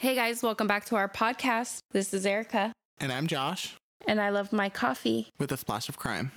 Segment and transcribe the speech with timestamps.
[0.00, 1.80] Hey guys, welcome back to our podcast.
[1.90, 3.76] This is Erica, And I'm Josh
[4.06, 5.28] and I love my coffee.
[5.38, 6.32] with a splash of crime.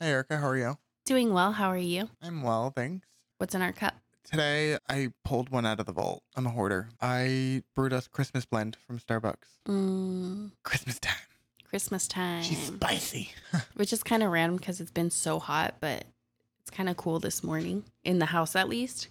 [0.00, 0.76] Hey, Erica, how are you?
[1.06, 1.52] Doing well.
[1.52, 2.08] How are you?
[2.20, 3.06] I'm well, thanks.
[3.38, 3.94] What's in our cup?
[4.24, 6.24] Today, I pulled one out of the vault.
[6.34, 6.88] I'm a hoarder.
[7.00, 9.60] I brewed us Christmas blend from Starbucks.
[9.68, 11.14] Mm, Christmas time.
[11.68, 13.30] Christmas time, She's spicy.
[13.74, 16.04] which is kind of random because it's been so hot, but
[16.60, 19.06] it's kind of cool this morning in the house at least.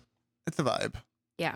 [0.46, 0.96] It's a vibe.
[1.38, 1.55] Yeah.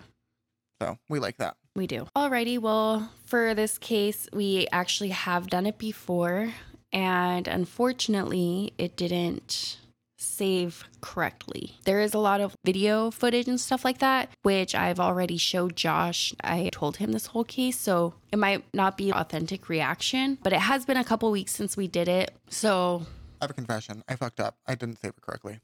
[0.84, 1.56] So we like that.
[1.76, 2.08] We do.
[2.16, 6.54] Alrighty, well, for this case, we actually have done it before,
[6.92, 9.78] and unfortunately, it didn't
[10.18, 11.78] save correctly.
[11.86, 15.76] There is a lot of video footage and stuff like that, which I've already showed
[15.78, 16.34] Josh.
[16.44, 20.60] I told him this whole case, so it might not be authentic reaction, but it
[20.60, 22.32] has been a couple weeks since we did it.
[22.50, 23.06] So,
[23.42, 24.04] I have a confession.
[24.08, 24.58] I fucked up.
[24.68, 25.60] I didn't save it correctly.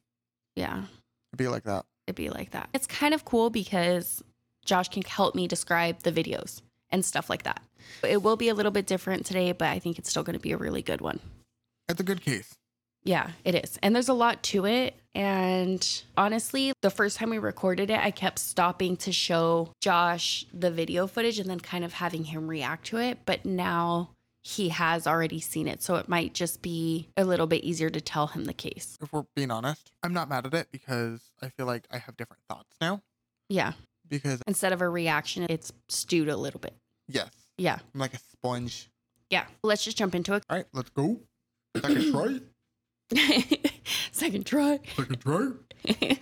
[0.55, 0.83] yeah,
[1.31, 1.85] It'd be like that.
[2.07, 2.69] it'd be like that.
[2.73, 4.23] It's kind of cool because
[4.65, 7.61] Josh can help me describe the videos and stuff like that.
[8.03, 10.39] It will be a little bit different today, but I think it's still going to
[10.39, 11.19] be a really good one.
[11.87, 12.55] It's a good case.
[13.03, 13.79] Yeah, it is.
[13.81, 14.95] And there's a lot to it.
[15.15, 20.69] And honestly, the first time we recorded it, I kept stopping to show Josh the
[20.69, 23.19] video footage and then kind of having him react to it.
[23.25, 25.81] But now he has already seen it.
[25.81, 28.97] So it might just be a little bit easier to tell him the case.
[29.01, 32.17] If we're being honest, I'm not mad at it because I feel like I have
[32.17, 33.01] different thoughts now.
[33.47, 33.73] Yeah.
[34.09, 36.73] Because, Instead of a reaction, it's stewed a little bit.
[37.07, 37.77] yes, Yeah.
[37.93, 38.89] I'm like a sponge.
[39.29, 39.45] Yeah.
[39.63, 40.43] Let's just jump into it.
[40.49, 41.19] All right, let's go.
[41.77, 42.39] Second try.
[44.11, 44.79] Second try.
[44.95, 45.51] Second try.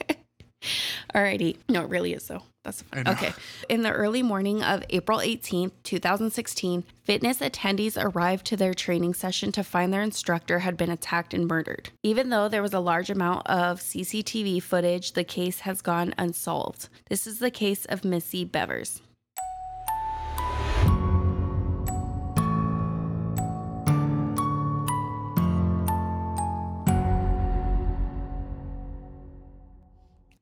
[1.14, 1.58] Alrighty.
[1.70, 2.44] No, it really is though.
[2.64, 3.12] That's know.
[3.12, 3.34] okay.
[3.70, 9.54] In the early morning of April 18th, 2016, fitness attendees arrived to their training session
[9.54, 11.92] to find their instructor had been attacked and murdered.
[12.04, 16.90] Even though there was a large amount of CCTV footage, the case has gone unsolved.
[17.10, 19.00] This is the case of Missy Bevers.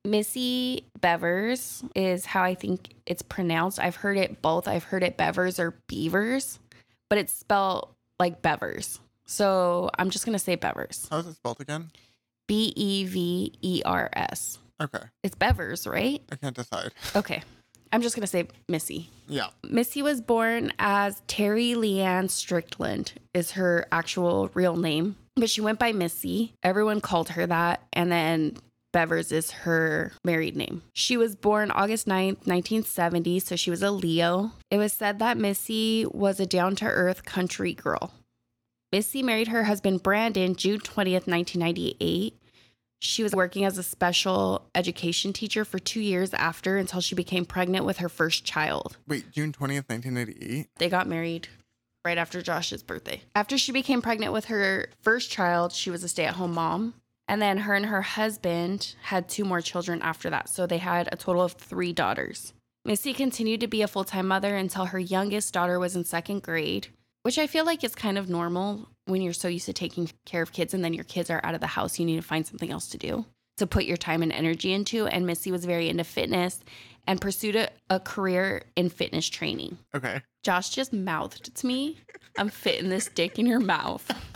[0.05, 3.79] Missy Bevers is how I think it's pronounced.
[3.79, 4.67] I've heard it both.
[4.67, 6.59] I've heard it Bevers or Beavers,
[7.09, 7.89] but it's spelled
[8.19, 8.99] like Bevers.
[9.25, 11.09] So I'm just going to say Bevers.
[11.09, 11.89] How's it spelled again?
[12.47, 14.59] B E V E R S.
[14.81, 16.21] Okay, It's Bevers, right?
[16.31, 16.91] I can't decide.
[17.15, 17.41] Okay.
[17.93, 19.09] I'm just going to say Missy.
[19.27, 19.47] Yeah.
[19.63, 25.79] Missy was born as Terry Leanne Strickland, is her actual real name, but she went
[25.79, 26.53] by Missy.
[26.61, 27.83] Everyone called her that.
[27.93, 28.57] And then
[28.95, 30.81] Bevers is her married name.
[30.93, 34.53] She was born August 9th, 1970, so she was a Leo.
[34.71, 38.13] It was said that Missy was a down to earth country girl.
[38.93, 42.39] Missy married her husband Brandon June 20th, 1998.
[43.01, 47.43] She was working as a special education teacher for two years after until she became
[47.43, 48.95] pregnant with her first child.
[49.09, 50.69] Wait, June 20th, 1998?
[50.77, 51.49] They got married
[52.05, 53.23] right after Josh's birthday.
[53.35, 56.93] After she became pregnant with her first child, she was a stay at home mom.
[57.27, 60.49] And then her and her husband had two more children after that.
[60.49, 62.53] So they had a total of three daughters.
[62.83, 66.43] Missy continued to be a full time mother until her youngest daughter was in second
[66.43, 66.87] grade,
[67.23, 70.43] which I feel like is kind of normal when you're so used to taking care
[70.43, 71.97] of kids and then your kids are out of the house.
[71.97, 73.25] You need to find something else to do
[73.57, 75.07] to put your time and energy into.
[75.07, 76.59] And Missy was very into fitness
[77.07, 79.77] and pursued a, a career in fitness training.
[79.95, 80.21] Okay.
[80.43, 81.97] Josh just mouthed to me,
[82.37, 84.09] I'm fitting this dick in your mouth.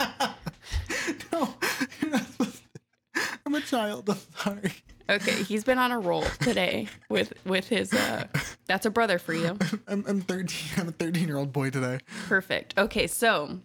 [1.32, 1.54] no,
[2.00, 2.62] you're not supposed
[3.14, 3.39] to.
[3.50, 4.08] I'm a child.
[4.08, 4.72] I'm sorry.
[5.08, 8.28] Okay, he's been on a roll today with with his uh
[8.66, 9.58] that's a brother for you.
[9.88, 10.70] I'm, I'm 13.
[10.76, 11.98] I'm a 13 year old boy today.
[12.28, 12.78] Perfect.
[12.78, 13.58] Okay, so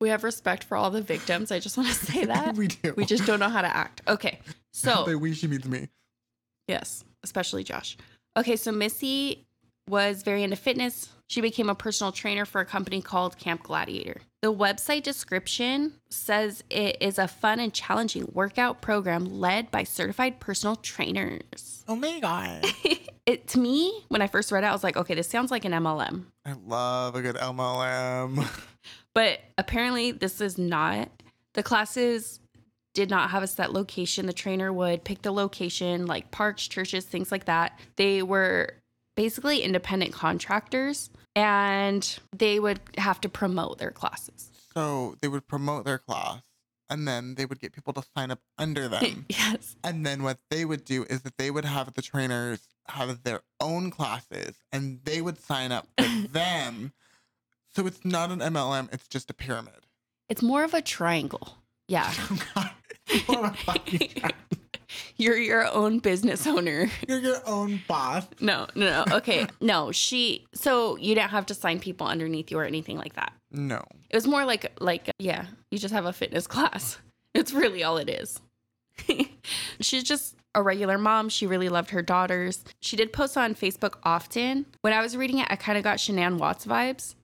[0.00, 1.50] we have respect for all the victims.
[1.50, 2.54] I just want to say that.
[2.54, 2.94] we do.
[2.96, 4.02] We just don't know how to act.
[4.06, 4.38] Okay.
[4.72, 5.88] So They we, she means me.
[6.68, 7.96] Yes, especially Josh.
[8.36, 9.44] Okay, so Missy
[9.88, 11.08] was very into fitness.
[11.30, 14.22] She became a personal trainer for a company called Camp Gladiator.
[14.42, 20.40] The website description says it is a fun and challenging workout program led by certified
[20.40, 21.84] personal trainers.
[21.86, 22.66] Oh my god.
[23.26, 25.64] It to me, when I first read it, I was like, okay, this sounds like
[25.64, 26.24] an MLM.
[26.44, 28.44] I love a good MLM.
[29.14, 31.10] But apparently, this is not.
[31.54, 32.40] The classes
[32.94, 34.26] did not have a set location.
[34.26, 37.78] The trainer would pick the location, like parks, churches, things like that.
[37.96, 38.74] They were
[39.16, 44.50] basically independent contractors and they would have to promote their classes.
[44.74, 46.42] So they would promote their class
[46.88, 49.26] and then they would get people to sign up under them.
[49.28, 49.76] yes.
[49.84, 53.42] and then what they would do is that they would have the trainers have their
[53.60, 56.92] own classes and they would sign up for them.
[57.74, 59.86] So it's not an MLM, it's just a pyramid.
[60.28, 61.58] It's more of a triangle.
[61.88, 62.12] Yeah.
[63.28, 63.52] Oh
[64.90, 64.96] God.
[64.96, 66.90] What a fucking You're your own business owner.
[67.08, 68.26] You're your own boss.
[68.40, 69.16] No, no, no.
[69.16, 69.46] Okay.
[69.60, 73.32] No, she so you didn't have to sign people underneath you or anything like that.
[73.50, 73.82] No.
[74.10, 76.98] It was more like like yeah, you just have a fitness class.
[77.34, 78.40] It's really all it is.
[79.80, 81.28] She's just a regular mom.
[81.28, 82.64] She really loved her daughters.
[82.80, 84.66] She did post on Facebook often.
[84.80, 87.14] When I was reading it, I kind of got Shanann Watts vibes,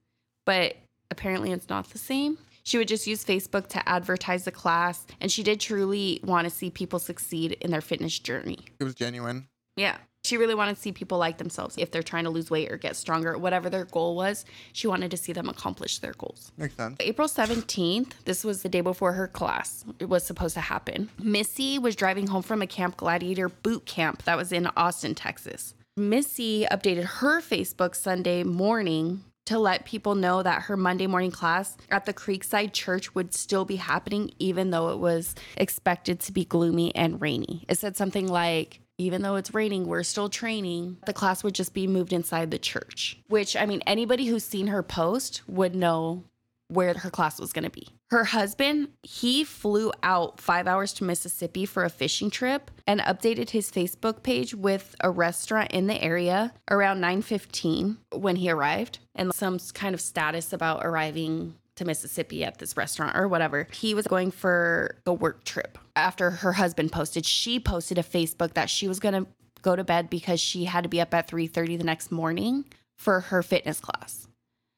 [0.45, 0.77] but
[1.11, 2.37] apparently it's not the same.
[2.67, 6.49] She would just use Facebook to advertise the class, and she did truly want to
[6.53, 8.59] see people succeed in their fitness journey.
[8.81, 9.47] It was genuine.
[9.77, 9.95] Yeah.
[10.25, 11.75] She really wanted to see people like themselves.
[11.77, 14.43] If they're trying to lose weight or get stronger, whatever their goal was,
[14.73, 16.51] she wanted to see them accomplish their goals.
[16.57, 16.97] Makes sense.
[16.99, 19.85] April 17th, this was the day before her class.
[19.99, 21.09] It was supposed to happen.
[21.17, 25.73] Missy was driving home from a Camp Gladiator boot camp that was in Austin, Texas.
[25.95, 31.77] Missy updated her Facebook Sunday morning to let people know that her Monday morning class
[31.89, 36.43] at the Creekside Church would still be happening, even though it was expected to be
[36.43, 37.65] gloomy and rainy.
[37.69, 40.97] It said something like, even though it's raining, we're still training.
[41.05, 44.67] The class would just be moved inside the church, which I mean, anybody who's seen
[44.67, 46.25] her post would know
[46.67, 47.87] where her class was going to be.
[48.09, 53.49] Her husband, he flew out five hours to Mississippi for a fishing trip and updated
[53.49, 59.33] his Facebook page with a restaurant in the area around 9:15 when he arrived and
[59.33, 63.67] some kind of status about arriving to Mississippi at this restaurant or whatever.
[63.71, 65.77] He was going for a work trip.
[65.95, 69.29] After her husband posted, she posted a Facebook that she was going to
[69.61, 72.65] go to bed because she had to be up at 3:30 the next morning
[72.97, 74.27] for her fitness class.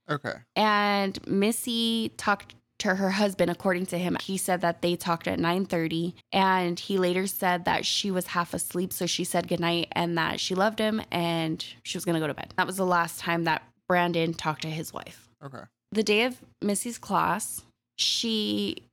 [0.09, 0.33] Okay.
[0.55, 5.39] And Missy talked to her husband according to him he said that they talked at
[5.39, 10.17] 9:30 and he later said that she was half asleep so she said goodnight and
[10.17, 12.53] that she loved him and she was going to go to bed.
[12.57, 15.29] That was the last time that Brandon talked to his wife.
[15.43, 15.63] Okay.
[15.91, 17.63] The day of Missy's class,
[17.97, 18.83] she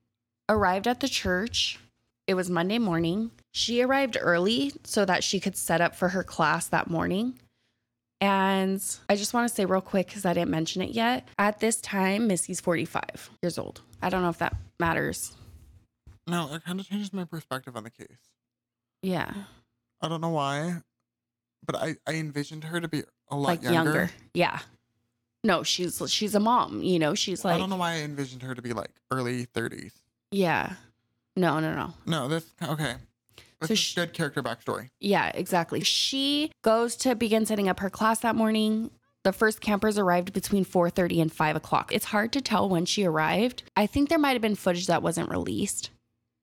[0.49, 1.79] arrived at the church.
[2.27, 3.31] It was Monday morning.
[3.53, 7.39] She arrived early so that she could set up for her class that morning.
[8.21, 11.29] And I just want to say real quick because I didn't mention it yet.
[11.39, 13.83] At this time, Missy's 45 years old.
[14.01, 15.35] I don't know if that matters.
[16.27, 18.09] No, it kind of changes my perspective on the case.
[19.03, 19.33] Yeah.
[20.01, 20.77] I don't know why,
[21.65, 23.75] but I, I envisioned her to be a lot Like younger.
[23.93, 24.11] younger.
[24.35, 24.59] Yeah.
[25.45, 27.99] No, she's she's a mom, you know, she's I like I don't know why I
[28.01, 29.93] envisioned her to be like early 30s.
[30.33, 30.73] Yeah.
[31.37, 31.93] No, no, no.
[32.05, 32.95] No, this okay.
[33.61, 34.89] This So is sh- good character backstory.
[35.01, 35.81] Yeah, exactly.
[35.83, 38.91] She goes to begin setting up her class that morning.
[39.25, 41.91] The first campers arrived between 4:30 and 5 o'clock.
[41.93, 43.63] It's hard to tell when she arrived.
[43.77, 45.91] I think there might have been footage that wasn't released.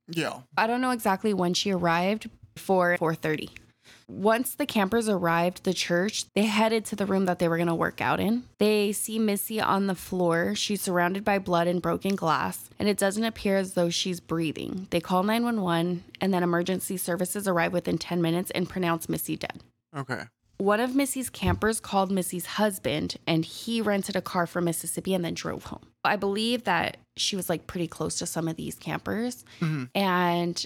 [0.10, 0.42] Yeah.
[0.57, 3.50] I don't know exactly when she arrived before 4:30.
[4.07, 7.67] Once the campers arrived the church, they headed to the room that they were going
[7.67, 8.44] to work out in.
[8.59, 10.55] They see Missy on the floor.
[10.55, 14.88] She's surrounded by blood and broken glass, and it doesn't appear as though she's breathing.
[14.89, 19.61] They call 911, and then emergency services arrive within 10 minutes and pronounce Missy dead.
[19.95, 20.23] Okay.
[20.57, 25.25] One of Missy's campers called Missy's husband, and he rented a car from Mississippi and
[25.25, 25.88] then drove home.
[26.05, 29.89] I believe that she was like pretty close to some of these campers, Mhm.
[29.95, 30.65] and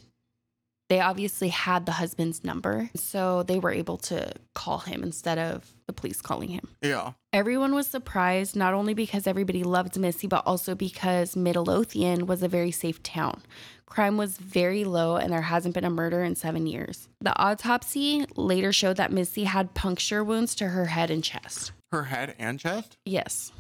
[0.90, 2.90] they obviously had the husband's number.
[2.96, 6.70] So they were able to call him instead of the police calling him.
[6.82, 7.14] Yeah.
[7.34, 12.48] Everyone was surprised, not only because everybody loved Missy, but also because Midlothian was a
[12.48, 13.42] very safe town.
[13.86, 17.08] Crime was very low, and there hasn't been a murder in seven years.
[17.22, 21.72] The autopsy later showed that Missy had puncture wounds to her head and chest.
[21.92, 22.98] Her head and chest?
[23.06, 23.52] Yes,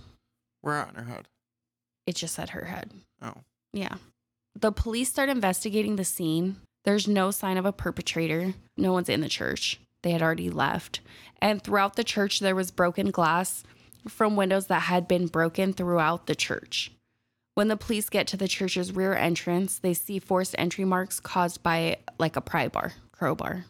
[0.61, 1.27] Where in her head?
[2.05, 2.91] it just said her head.
[3.21, 3.33] Oh.
[3.73, 3.95] Yeah.
[4.59, 6.57] The police start investigating the scene.
[6.87, 8.53] There's no sign of a perpetrator.
[8.77, 9.77] No one's in the church.
[10.03, 11.01] They had already left.
[11.41, 13.65] And throughout the church, there was broken glass
[14.07, 16.93] from windows that had been broken throughout the church.
[17.55, 21.61] When the police get to the church's rear entrance, they see forced entry marks caused
[21.61, 23.65] by like a pry bar, crowbar.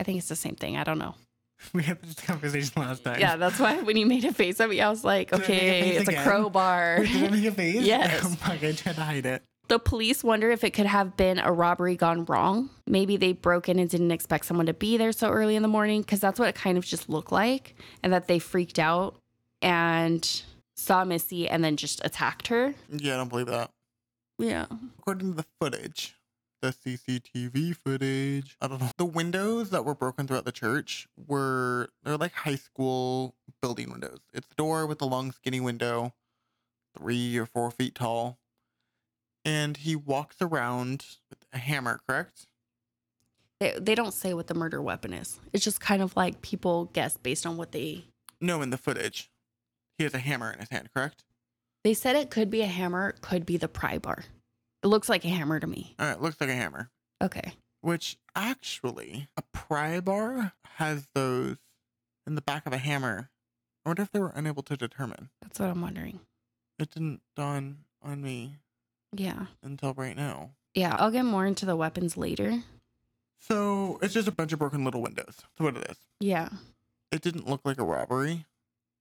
[0.00, 0.78] I think it's the same thing.
[0.78, 1.14] I don't know.
[1.74, 3.20] We had this conversation last time.
[3.20, 6.08] Yeah, that's why when you made a face at me, I was like, okay, it's
[6.08, 7.04] a crowbar.
[7.04, 7.82] Did I make a face?
[7.82, 8.20] Yes.
[8.24, 9.42] Oh my god, I tried to hide it.
[9.68, 12.70] The police wonder if it could have been a robbery gone wrong.
[12.86, 15.68] Maybe they broke in and didn't expect someone to be there so early in the
[15.68, 17.74] morning because that's what it kind of just looked like.
[18.02, 19.16] And that they freaked out
[19.60, 20.42] and
[20.76, 22.74] saw Missy and then just attacked her.
[22.90, 23.70] Yeah, I don't believe that.
[24.38, 24.66] Yeah.
[24.98, 26.14] According to the footage,
[26.62, 28.90] the CCTV footage, I don't know.
[28.98, 34.20] The windows that were broken throughout the church were they're like high school building windows.
[34.32, 36.12] It's a door with a long skinny window,
[36.96, 38.38] three or four feet tall.
[39.46, 42.48] And he walks around with a hammer, correct?
[43.60, 45.38] They, they don't say what the murder weapon is.
[45.52, 48.06] It's just kind of like people guess based on what they.
[48.40, 49.30] No, in the footage.
[49.98, 51.22] He has a hammer in his hand, correct?
[51.84, 54.24] They said it could be a hammer, it could be the pry bar.
[54.82, 55.94] It looks like a hammer to me.
[56.00, 56.90] All right, looks like a hammer.
[57.22, 57.54] Okay.
[57.82, 61.58] Which actually, a pry bar has those
[62.26, 63.30] in the back of a hammer.
[63.84, 65.30] I wonder if they were unable to determine.
[65.40, 66.18] That's what I'm wondering.
[66.80, 68.56] It didn't dawn on me
[69.16, 69.46] Yeah.
[69.62, 70.50] until right now.
[70.74, 72.62] Yeah, I'll get more into the weapons later.
[73.40, 75.36] So it's just a bunch of broken little windows.
[75.38, 75.96] That's what it is.
[76.20, 76.48] Yeah.
[77.12, 78.44] It didn't look like a robbery.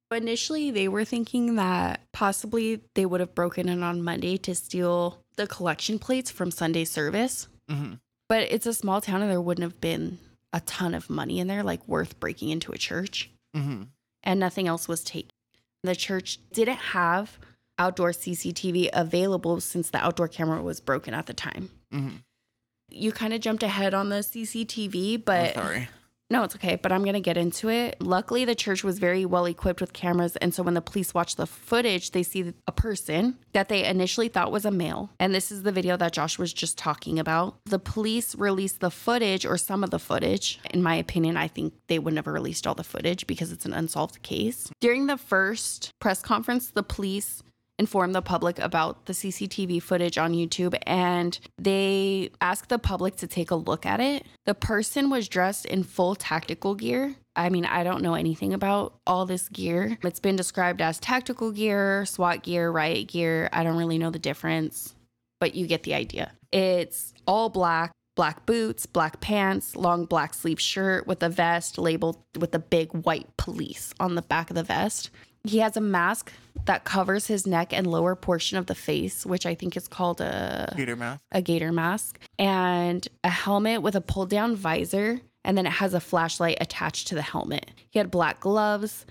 [0.09, 4.53] But initially, they were thinking that possibly they would have broken in on Monday to
[4.53, 7.47] steal the collection plates from Sunday service.
[7.69, 7.95] Mm-hmm.
[8.29, 10.19] But it's a small town and there wouldn't have been
[10.53, 13.31] a ton of money in there, like worth breaking into a church.
[13.55, 13.83] Mm-hmm.
[14.23, 15.31] And nothing else was taken.
[15.83, 17.37] The church didn't have
[17.77, 21.69] outdoor CCTV available since the outdoor camera was broken at the time.
[21.93, 22.17] Mm-hmm.
[22.89, 25.87] You kind of jumped ahead on the CCTV, Oh, but sorry.
[26.31, 27.97] No, it's okay, but I'm going to get into it.
[28.01, 30.35] Luckily, the church was very well equipped with cameras.
[30.37, 34.27] And so when the police watch the footage, they see a person that they initially
[34.27, 35.11] thought was a male.
[35.19, 37.57] And this is the video that Josh was just talking about.
[37.65, 40.59] The police released the footage or some of the footage.
[40.71, 43.73] In my opinion, I think they would never released all the footage because it's an
[43.73, 44.71] unsolved case.
[44.81, 47.43] During the first press conference, the police
[47.77, 53.27] inform the public about the CCTV footage on YouTube and they asked the public to
[53.27, 54.25] take a look at it.
[54.45, 57.15] The person was dressed in full tactical gear.
[57.35, 59.97] I mean, I don't know anything about all this gear.
[60.03, 63.49] It's been described as tactical gear, SWAT gear, riot gear.
[63.51, 64.95] I don't really know the difference,
[65.41, 66.31] but you get the idea.
[66.51, 67.91] It's all black.
[68.15, 72.89] Black boots, black pants, long black sleeve shirt with a vest labeled with the big
[72.93, 75.09] white police on the back of the vest.
[75.45, 76.31] He has a mask
[76.65, 80.21] that covers his neck and lower portion of the face, which I think is called
[80.21, 81.21] a gaiter mask.
[81.31, 85.93] a gaiter mask, and a helmet with a pull down visor, and then it has
[85.93, 87.69] a flashlight attached to the helmet.
[87.89, 89.05] He had black gloves,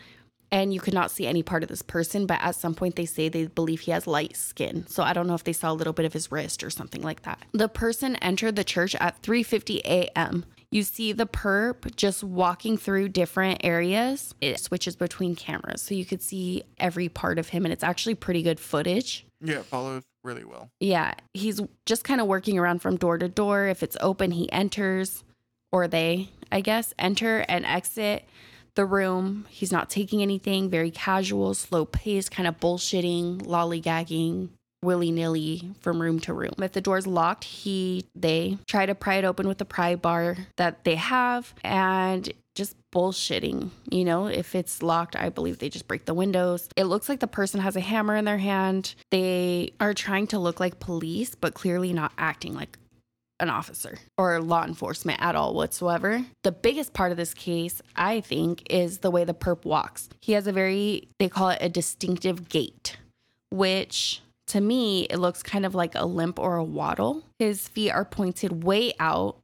[0.50, 3.06] and you could not see any part of this person, but at some point they
[3.06, 4.86] say they believe he has light skin.
[4.88, 7.02] So I don't know if they saw a little bit of his wrist or something
[7.02, 7.38] like that.
[7.52, 10.44] The person entered the church at 3:50 a.m.
[10.74, 14.34] You see the perp just walking through different areas.
[14.40, 18.16] It switches between cameras, so you could see every part of him, and it's actually
[18.16, 19.24] pretty good footage.
[19.40, 20.70] Yeah, it follows really well.
[20.80, 23.68] Yeah, he's just kind of working around from door to door.
[23.68, 25.22] If it's open, he enters,
[25.70, 28.24] or they, I guess, enter and exit
[28.74, 29.46] the room.
[29.50, 34.48] He's not taking anything, very casual, slow paced, kind of bullshitting, lollygagging,
[34.84, 36.54] willy nilly from room to room.
[36.58, 40.36] If the door's locked, he, they try to pry it open with the pry bar
[40.56, 43.70] that they have and just bullshitting.
[43.90, 46.68] You know, if it's locked, I believe they just break the windows.
[46.76, 48.94] It looks like the person has a hammer in their hand.
[49.10, 52.78] They are trying to look like police, but clearly not acting like
[53.40, 56.24] an officer or law enforcement at all whatsoever.
[56.44, 60.08] The biggest part of this case, I think, is the way the perp walks.
[60.20, 62.96] He has a very, they call it a distinctive gait,
[63.50, 67.24] which to me, it looks kind of like a limp or a waddle.
[67.38, 69.38] His feet are pointed way out.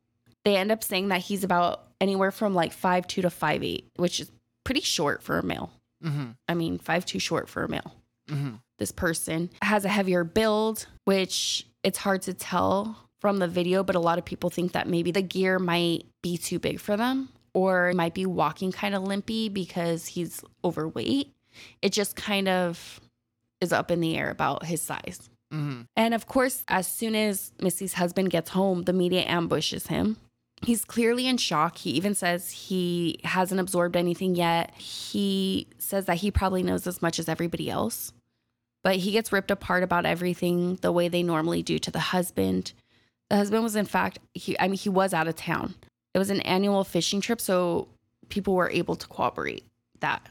[0.44, 3.88] They end up saying that he's about anywhere from like five two to five eight,
[3.96, 4.30] which is
[4.64, 5.70] pretty short for a male.
[6.04, 6.30] Mm-hmm.
[6.48, 7.94] I mean, five too short for a male
[8.28, 8.56] Mm-hmm.
[8.78, 13.96] this person has a heavier build, which it's hard to tell from the video, but
[13.96, 17.28] a lot of people think that maybe the gear might be too big for them
[17.54, 21.32] or might be walking kind of limpy because he's overweight.
[21.82, 23.00] It just kind of
[23.60, 25.28] is up in the air about his size.
[25.52, 25.82] Mm-hmm.
[25.96, 30.16] And of course, as soon as Missy's husband gets home, the media ambushes him.
[30.62, 31.78] He's clearly in shock.
[31.78, 34.74] He even says he hasn't absorbed anything yet.
[34.74, 38.12] He says that he probably knows as much as everybody else.
[38.82, 42.72] But he gets ripped apart about everything the way they normally do to the husband.
[43.28, 45.74] The husband was, in fact, he, I mean, he was out of town.
[46.14, 47.88] It was an annual fishing trip, so
[48.28, 49.64] people were able to cooperate
[50.00, 50.28] that.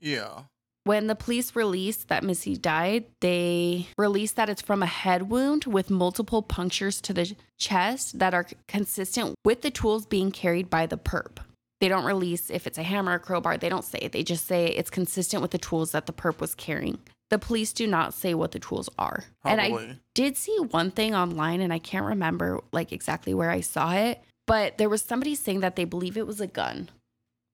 [0.00, 0.42] Yeah.
[0.88, 5.66] When the police released that Missy died, they released that it's from a head wound
[5.66, 10.86] with multiple punctures to the chest that are consistent with the tools being carried by
[10.86, 11.40] the perp.
[11.82, 13.58] They don't release if it's a hammer or crowbar.
[13.58, 14.12] They don't say it.
[14.12, 17.00] They just say it's consistent with the tools that the perp was carrying.
[17.28, 19.24] The police do not say what the tools are.
[19.44, 23.50] Oh, and I did see one thing online and I can't remember like exactly where
[23.50, 26.88] I saw it, but there was somebody saying that they believe it was a gun,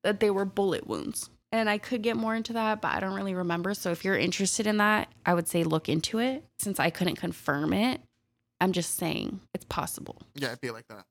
[0.04, 1.30] that they were bullet wounds.
[1.54, 3.74] And I could get more into that, but I don't really remember.
[3.74, 6.44] So if you're interested in that, I would say look into it.
[6.58, 8.00] Since I couldn't confirm it,
[8.60, 10.20] I'm just saying it's possible.
[10.34, 11.04] yeah, it'd be like that.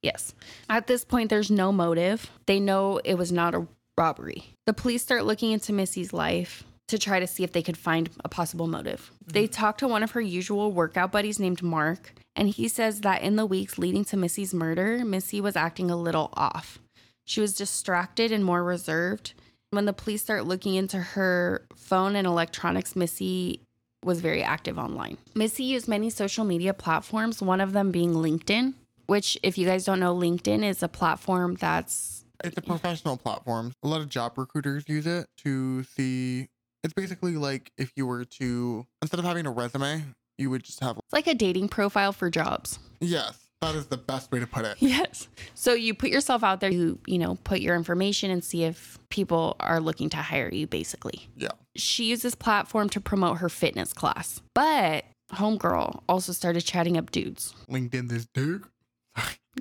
[0.00, 0.32] Yes.
[0.68, 2.30] At this point, there's no motive.
[2.46, 3.66] They know it was not a
[3.98, 4.54] robbery.
[4.64, 8.10] The police start looking into Missy's life to try to see if they could find
[8.24, 9.10] a possible motive.
[9.24, 9.32] Mm-hmm.
[9.32, 13.22] They talk to one of her usual workout buddies named Mark, and he says that
[13.22, 16.78] in the weeks leading to Missy's murder, Missy was acting a little off.
[17.24, 19.34] She was distracted and more reserved.
[19.70, 23.60] When the police start looking into her phone and electronics, Missy
[24.02, 25.16] was very active online.
[25.34, 28.74] Missy used many social media platforms, one of them being LinkedIn
[29.10, 33.72] which, if you guys don't know, LinkedIn is a platform that's It's a professional platform.
[33.82, 36.46] A lot of job recruiters use it to see.
[36.84, 40.04] It's basically like if you were to, instead of having a resume,
[40.38, 42.78] you would just have, it's like a dating profile for jobs.
[43.00, 44.76] yes, that is the best way to put it.
[44.80, 45.28] Yes.
[45.54, 48.98] So you put yourself out there, you, you know, put your information and see if
[49.10, 51.28] people are looking to hire you, basically.
[51.36, 51.50] Yeah.
[51.76, 54.40] She used this platform to promote her fitness class.
[54.54, 57.54] But Homegirl also started chatting up dudes.
[57.70, 58.64] LinkedIn this dude.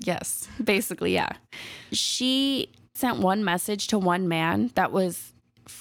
[0.01, 1.31] Yes, basically, yeah.
[1.91, 5.33] She sent one message to one man that was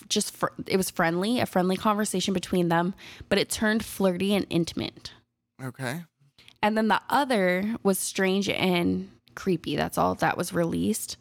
[0.09, 2.95] just fr- it was friendly, a friendly conversation between them,
[3.29, 5.13] but it turned flirty and intimate.
[5.63, 6.05] Okay.
[6.63, 9.77] And then the other was strange and creepy.
[9.77, 11.17] That's all that was released.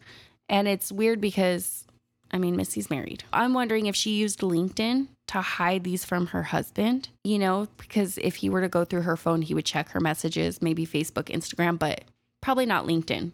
[0.48, 1.86] And it's weird because
[2.30, 3.24] I mean, Missy's married.
[3.32, 8.18] I'm wondering if she used LinkedIn to hide these from her husband, you know, because
[8.18, 11.24] if he were to go through her phone, he would check her messages, maybe Facebook,
[11.24, 12.02] Instagram, but
[12.40, 13.32] probably not LinkedIn.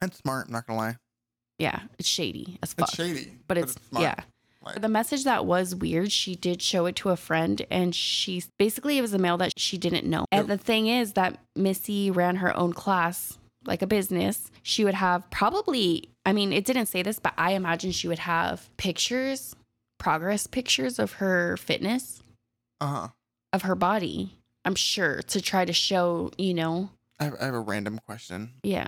[0.00, 0.96] That's smart, I'm not gonna lie.
[1.58, 2.88] Yeah, it's shady as fuck.
[2.88, 3.32] It's shady.
[3.48, 4.02] but it's, smart.
[4.02, 4.14] yeah.
[4.64, 8.42] Like, The message that was weird, she did show it to a friend, and she
[8.58, 10.26] basically it was a male that she didn't know.
[10.32, 14.50] And the thing is that Missy ran her own class like a business.
[14.62, 18.18] She would have probably, I mean, it didn't say this, but I imagine she would
[18.20, 19.56] have pictures,
[19.98, 22.22] progress pictures of her fitness,
[22.80, 23.08] uh-huh.
[23.52, 24.34] of her body.
[24.64, 28.52] I'm sure to try to show, you know, I have, I have a random question.
[28.62, 28.86] yeah.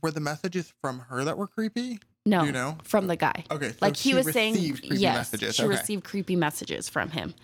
[0.00, 1.98] Were the messages from her that were creepy?
[2.26, 2.76] No, you know?
[2.84, 3.44] from the guy.
[3.50, 3.70] Okay.
[3.70, 5.54] So like he was saying yes messages.
[5.54, 5.68] she okay.
[5.70, 7.34] received creepy messages from him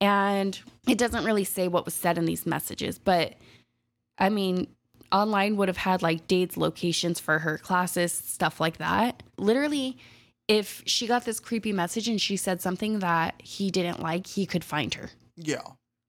[0.00, 0.58] and
[0.88, 3.34] it doesn't really say what was said in these messages but
[4.18, 4.66] i mean
[5.12, 9.98] online would have had like dates locations for her classes stuff like that literally
[10.48, 14.46] if she got this creepy message and she said something that he didn't like he
[14.46, 15.60] could find her yeah.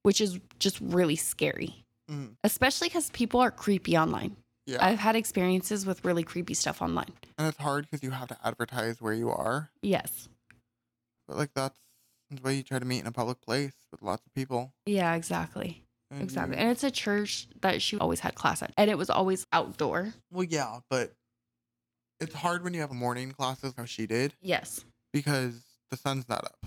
[0.03, 2.35] which is just really scary Mhm.
[2.43, 4.35] especially because people are creepy online
[4.68, 4.77] Yeah.
[4.86, 8.38] i've had experiences with really creepy stuff online and it's hard because you have to
[8.44, 9.72] advertise where you are.
[9.82, 10.30] yes
[11.27, 11.77] But like that's
[12.30, 14.74] the way you try to meet in a public place with lots of people.
[14.86, 16.56] yeah exactly and Exactly.
[16.58, 18.74] you- And it's a church that she always had class at.
[18.78, 20.13] And it was always outdoor.
[20.30, 21.13] well, yeah, but
[22.19, 24.84] it's hard when you have morning classes, how she did, Yes.
[25.13, 26.65] because the sun's not up.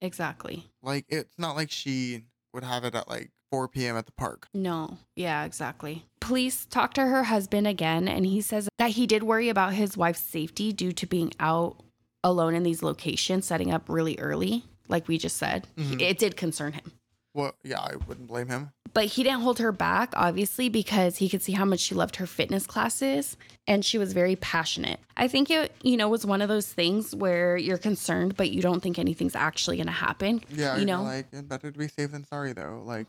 [0.00, 0.64] Exactly.
[0.82, 3.96] Like it's not like she would have it at like 4 p.m.
[3.96, 4.48] at the park.
[4.54, 4.98] No.
[5.14, 6.04] Yeah, exactly.
[6.20, 9.96] Police talked to her husband again, and he says that he did worry about his
[9.96, 11.76] wife's safety due to being out
[12.24, 15.68] alone in these locations, setting up really early, like we just said.
[15.76, 16.00] Mhm.
[16.00, 16.92] It did concern him.
[17.34, 18.70] Well, yeah, I wouldn't blame him.
[18.94, 22.16] But he didn't hold her back, obviously, because he could see how much she loved
[22.16, 25.00] her fitness classes and she was very passionate.
[25.18, 28.62] I think it, you know, was one of those things where you're concerned, but you
[28.62, 30.40] don't think anything's actually going to happen.
[30.48, 31.02] Yeah, You know?
[31.02, 32.82] like better to be safe than sorry though.
[32.86, 33.06] Like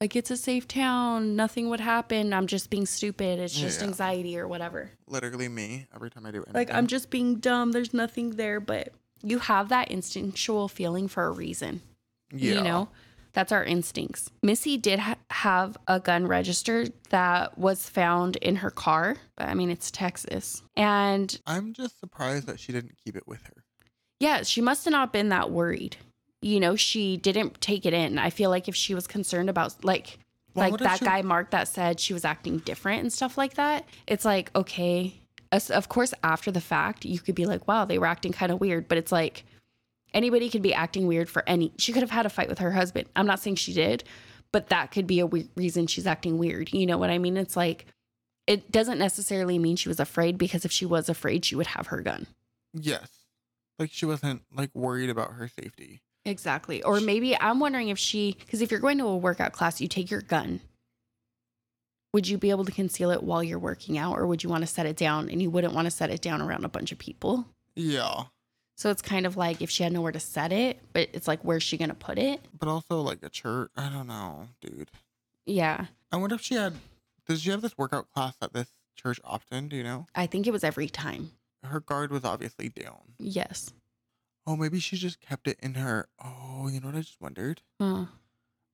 [0.00, 1.34] Like, it's a safe town.
[1.34, 2.32] Nothing would happen.
[2.32, 3.40] I'm just being stupid.
[3.40, 3.88] It's just Yeah.
[3.88, 4.90] anxiety or whatever.
[5.08, 6.52] literally me every time I do anything.
[6.54, 7.72] Like, I'm just being dumb.
[7.72, 8.60] There's nothing there.
[8.60, 11.80] But you have that instinctual feeling for a reason.
[12.30, 12.54] yeah.
[12.56, 12.88] You know,
[13.32, 14.30] that's our instincts.
[14.42, 19.16] Missy did ha- have a gun registered that was found in her car.
[19.36, 20.62] But I mean, it's Texas.
[20.76, 23.64] And I'm just surprised that she didn't keep it with her.
[24.20, 25.96] yeah, she must have not been that worried.
[26.40, 28.18] You know, she didn't take it in.
[28.18, 30.18] I feel like if she was concerned about, like,
[30.54, 33.54] Well, like that she- guy Mark that said she was acting different and stuff like
[33.54, 35.20] that, it's like, okay.
[35.50, 38.60] Of course, after the fact, you could be like, wow, they were acting kind of
[38.60, 38.86] weird.
[38.86, 39.44] But it's like,
[40.14, 41.72] anybody could be acting weird for any.
[41.78, 43.08] She could have had a fight with her husband.
[43.16, 44.04] I'm not saying she did,
[44.52, 46.72] but that could be a we- reason she's acting weird.
[46.72, 47.36] You know what I mean?
[47.36, 47.86] It's like,
[48.46, 51.88] it doesn't necessarily mean she was afraid because if she was afraid, she would have
[51.88, 52.26] her gun.
[52.74, 53.08] Yes.
[53.78, 56.00] Like she wasn't like worried about her safety.
[56.28, 56.82] Exactly.
[56.82, 59.88] Or maybe I'm wondering if she, because if you're going to a workout class, you
[59.88, 60.60] take your gun.
[62.12, 64.62] Would you be able to conceal it while you're working out, or would you want
[64.62, 66.90] to set it down and you wouldn't want to set it down around a bunch
[66.92, 67.46] of people?
[67.76, 68.24] Yeah.
[68.76, 71.40] So it's kind of like if she had nowhere to set it, but it's like,
[71.42, 72.40] where's she going to put it?
[72.58, 73.70] But also like a church.
[73.76, 74.90] I don't know, dude.
[75.46, 75.86] Yeah.
[76.12, 76.74] I wonder if she had
[77.26, 79.68] does she have this workout class at this church often?
[79.68, 80.06] Do you know?
[80.14, 81.32] I think it was every time.
[81.62, 83.00] Her guard was obviously down.
[83.18, 83.72] Yes.
[84.48, 87.60] Oh, maybe she just kept it in her oh, you know what I just wondered?
[87.78, 88.06] Huh.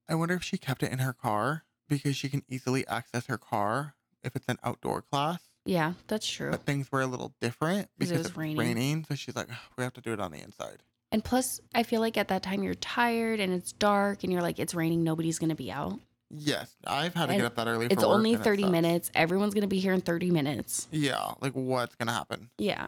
[0.07, 3.37] I wonder if she kept it in her car because she can easily access her
[3.37, 5.41] car if it's an outdoor class.
[5.65, 6.51] Yeah, that's true.
[6.51, 8.57] But things were a little different 'Cause it because was raining.
[8.57, 9.05] raining.
[9.09, 10.81] So she's like, we have to do it on the inside.
[11.11, 14.41] And plus, I feel like at that time you're tired and it's dark and you're
[14.41, 15.99] like, it's raining, nobody's going to be out.
[16.29, 17.87] Yes, I've had to And get up that early.
[17.87, 18.71] It's work only and it 30 sucks.
[18.71, 19.11] minutes.
[19.13, 20.87] Everyone's going to be here in 30 minutes.
[20.91, 22.49] Yeah, like what's gonna happen?
[22.57, 22.87] Yeah.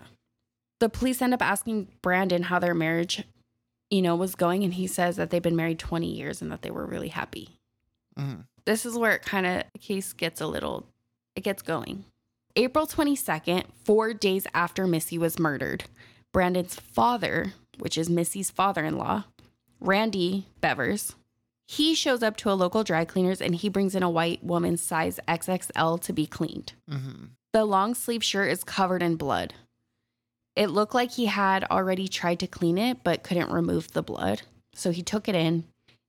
[0.80, 3.24] The police end up asking Brandon how their marriage,
[3.90, 4.64] you know, was going.
[4.64, 7.60] And he says that they've been married 20 years and that they were really happy.
[8.16, 10.86] hmm This is where it kind of, the case gets a little,
[11.36, 12.06] it gets going.
[12.56, 15.84] April 22nd, four days after Missy was murdered,
[16.32, 19.26] Brandon's father, which is Missy's father in law,
[19.80, 21.14] Randy Bevers,
[21.68, 24.82] he shows up to a local dry cleaners and he brings in a white woman's
[24.82, 26.74] size XXL to be cleaned.
[26.90, 27.26] Mm-hmm.
[27.52, 29.54] The long sleeve shirt is covered in blood.
[30.58, 34.42] It looked like he had already tried to clean it but couldn't remove the blood.
[34.74, 35.66] So he took it in.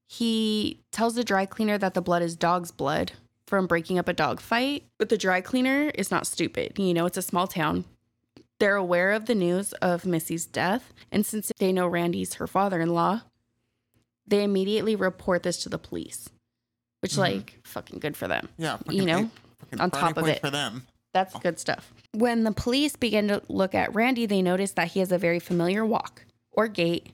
[0.06, 3.12] He tells the dry cleaner that the blood is dog's blood
[3.46, 4.84] from breaking up a dog fight.
[4.98, 6.78] But the dry cleaner is not stupid.
[6.78, 7.84] You know, it's a small town.
[8.58, 10.94] They're aware of the news of Missy's death.
[11.12, 13.20] And since they know Randy's her father in law,
[14.26, 16.30] they immediately report this to the police,
[17.00, 17.18] which, Mhm.
[17.18, 18.48] like, fucking good for them.
[18.58, 18.78] Yeah.
[18.88, 19.30] You know,
[19.78, 20.40] on top of it.
[20.40, 20.86] for them.
[21.12, 21.38] That's oh.
[21.40, 21.92] good stuff.
[22.12, 25.38] When the police begin to look at Randy, they notice that he has a very
[25.38, 27.12] familiar walk or gait,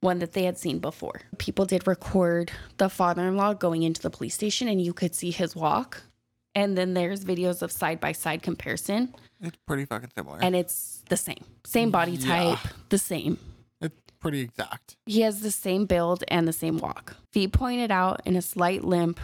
[0.00, 1.22] one that they had seen before.
[1.38, 5.14] People did record the father in law going into the police station, and you could
[5.14, 6.02] see his walk.
[6.54, 10.38] And then there's videos of side by side comparison, It's pretty fucking similar.
[10.42, 11.44] and it's the same.
[11.64, 12.56] Same body Yeah.
[12.56, 13.38] type, the same.
[13.80, 14.96] it's pretty exact.
[15.06, 17.16] He has the same build and the same walk.
[17.30, 19.20] Feet pointed out in a slight limp.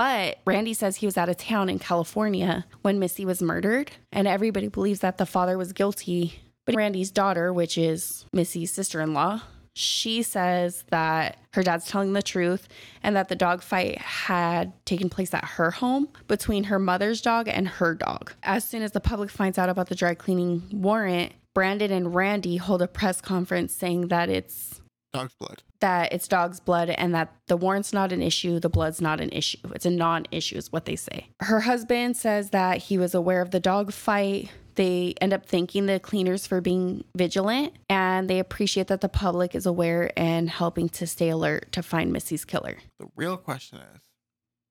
[0.00, 4.26] But Randy says he was out of town in California when Missy was murdered, and
[4.26, 6.40] everybody believes that the father was guilty.
[6.64, 9.42] But Randy's daughter, which is Missy's sister in law,
[9.74, 12.66] she says that her dad's telling the truth
[13.02, 17.46] and that the dog fight had taken place at her home between her mother's dog
[17.46, 18.32] and her dog.
[18.42, 22.56] As soon as the public finds out about the dry cleaning warrant, Brandon and Randy
[22.56, 24.80] hold a press conference saying that it's
[25.12, 25.62] Dog's blood.
[25.80, 29.30] that it's dog's blood and that the warrant's not an issue, the blood's not an
[29.30, 29.58] issue.
[29.74, 31.26] It's a non issue, is what they say.
[31.40, 34.50] Her husband says that he was aware of the dog fight.
[34.76, 39.54] They end up thanking the cleaners for being vigilant and they appreciate that the public
[39.54, 42.78] is aware and helping to stay alert to find Missy's killer.
[42.98, 44.02] The real question is,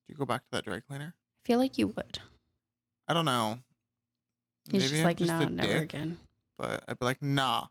[0.07, 1.13] do you go back to that dry cleaner?
[1.15, 2.19] I feel like you would.
[3.07, 3.59] I don't know.
[4.71, 6.17] He's just I'm like, no, a never dick, again.
[6.57, 7.67] But I'd be like, nah.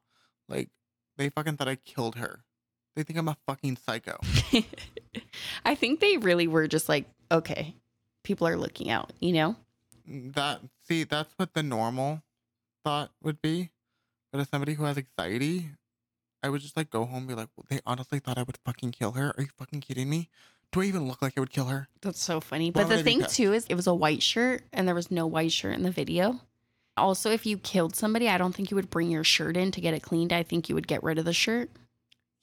[0.49, 0.69] Like,
[1.17, 2.45] they fucking thought I killed her.
[2.99, 4.19] They think I'm a fucking psycho.
[5.65, 7.77] I think they really were just like, okay,
[8.25, 9.55] people are looking out, you know?
[10.05, 12.23] That see, that's what the normal
[12.83, 13.71] thought would be.
[14.33, 15.69] But as somebody who has anxiety,
[16.43, 18.59] I would just like go home and be like, well, they honestly thought I would
[18.65, 19.33] fucking kill her.
[19.37, 20.29] Are you fucking kidding me?
[20.73, 21.87] Do I even look like I would kill her?
[22.01, 22.73] That's so funny.
[22.73, 25.25] Why But the thing too is it was a white shirt and there was no
[25.25, 26.41] white shirt in the video.
[26.97, 29.81] Also, if you killed somebody, I don't think you would bring your shirt in to
[29.81, 30.33] get it cleaned.
[30.33, 31.71] I think you would get rid of the shirt.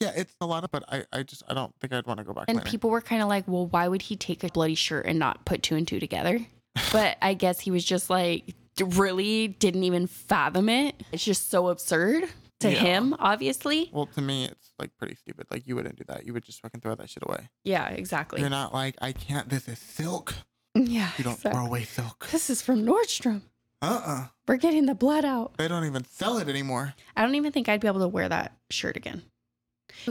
[0.01, 2.23] Yeah, it's a lot of, but I, I just, I don't think I'd want to
[2.25, 2.45] go back.
[2.49, 2.69] And later.
[2.69, 5.45] people were kind of like, well, why would he take a bloody shirt and not
[5.45, 6.39] put two and two together?
[6.91, 8.53] But I guess he was just like,
[8.84, 11.01] really didn't even fathom it.
[11.13, 12.25] It's just so absurd
[12.60, 12.79] to Yeah.
[12.79, 13.89] him, obviously.
[13.93, 15.47] well, to me, it's like pretty stupid.
[15.49, 16.25] Like you wouldn't do that.
[16.25, 17.47] You would just fucking throw that shit away.
[17.63, 18.41] Yeah, exactly.
[18.41, 19.47] You're not like, I can't.
[19.47, 20.34] This is silk.
[20.75, 21.12] yeah.
[21.17, 21.51] You don't exactly.
[21.53, 22.27] throw away silk.
[22.31, 23.43] This is from Nordstrom.
[23.81, 25.55] Uh uh We're getting the blood out.
[25.58, 26.93] They don't even sell it anymore.
[27.15, 29.23] I don't even think I'd be able to wear that shirt again.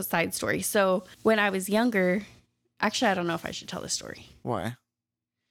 [0.00, 0.62] Side story.
[0.62, 2.22] So when I was younger,
[2.80, 4.26] actually, I don't know if I should tell this story.
[4.42, 4.76] Why?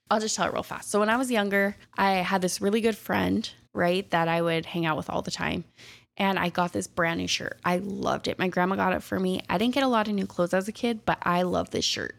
[0.09, 0.89] I'll just tell it real fast.
[0.91, 4.65] So when I was younger, I had this really good friend, right, that I would
[4.65, 5.63] hang out with all the time.
[6.17, 7.57] And I got this brand new shirt.
[7.65, 8.37] I loved it.
[8.37, 9.41] My grandma got it for me.
[9.49, 11.85] I didn't get a lot of new clothes as a kid, but I love this
[11.85, 12.15] shirt.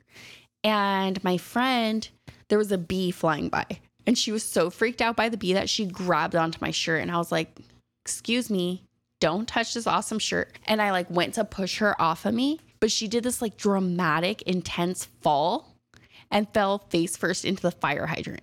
[0.64, 2.08] And my friend,
[2.48, 3.66] there was a bee flying by,
[4.06, 7.02] and she was so freaked out by the bee that she grabbed onto my shirt.
[7.02, 7.56] And I was like,
[8.04, 8.82] Excuse me,
[9.24, 10.52] don't touch this awesome shirt.
[10.66, 13.56] And I like went to push her off of me, but she did this like
[13.56, 15.74] dramatic, intense fall
[16.30, 18.42] and fell face first into the fire hydrant.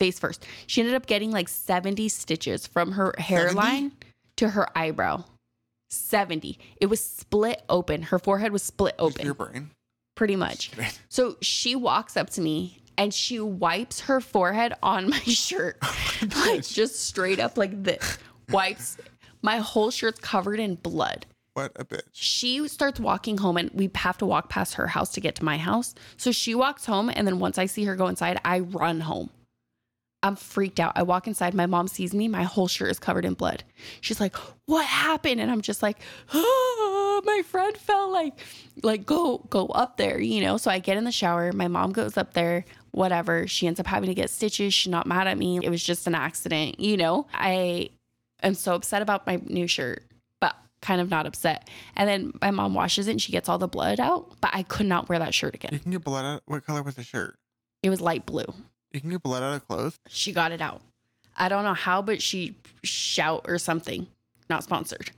[0.00, 0.46] Face first.
[0.66, 3.92] She ended up getting like 70 stitches from her hairline
[4.36, 5.24] to her eyebrow.
[5.90, 6.58] 70.
[6.80, 8.00] It was split open.
[8.04, 9.70] Her forehead was split Just your open, brain.
[10.14, 10.70] pretty much.
[11.10, 16.44] So she walks up to me and she wipes her forehead on my shirt, oh
[16.48, 18.16] like just straight up like this.
[18.48, 18.96] Wipes.
[19.46, 22.02] My whole shirt's covered in blood What a bitch.
[22.10, 25.44] she starts walking home and we have to walk past her house to get to
[25.44, 25.94] my house.
[26.16, 29.30] So she walks home and then once I see her go inside, I run home.
[30.24, 30.94] I'm freaked out.
[30.96, 33.62] I walk inside, my mom sees me, my whole shirt is covered in blood.
[34.00, 35.98] She's like, "What happened?" And I'm just like,
[36.34, 38.34] "Oh, my friend fell like
[38.82, 41.92] like go go up there, you know." So I get in the shower, my mom
[41.92, 43.46] goes up there, whatever.
[43.46, 44.74] She ends up having to get stitches.
[44.74, 45.60] She's not mad at me.
[45.62, 47.28] It was just an accident, you know.
[47.32, 47.90] I
[48.42, 50.02] am so upset about my new shirt
[50.40, 51.68] but kind of not upset.
[51.96, 54.62] And then my mom washes it and she gets all the blood out, but I
[54.62, 55.70] could not wear that shirt again.
[55.72, 55.82] You again.
[55.82, 56.42] can get blood out.
[56.46, 57.38] What color was the shirt?
[57.82, 58.46] It was light blue.
[58.92, 59.98] You can get blood out of clothes.
[60.08, 60.80] She got it out.
[61.36, 64.06] I don't know how, but she shout or something.
[64.48, 65.10] Not sponsored.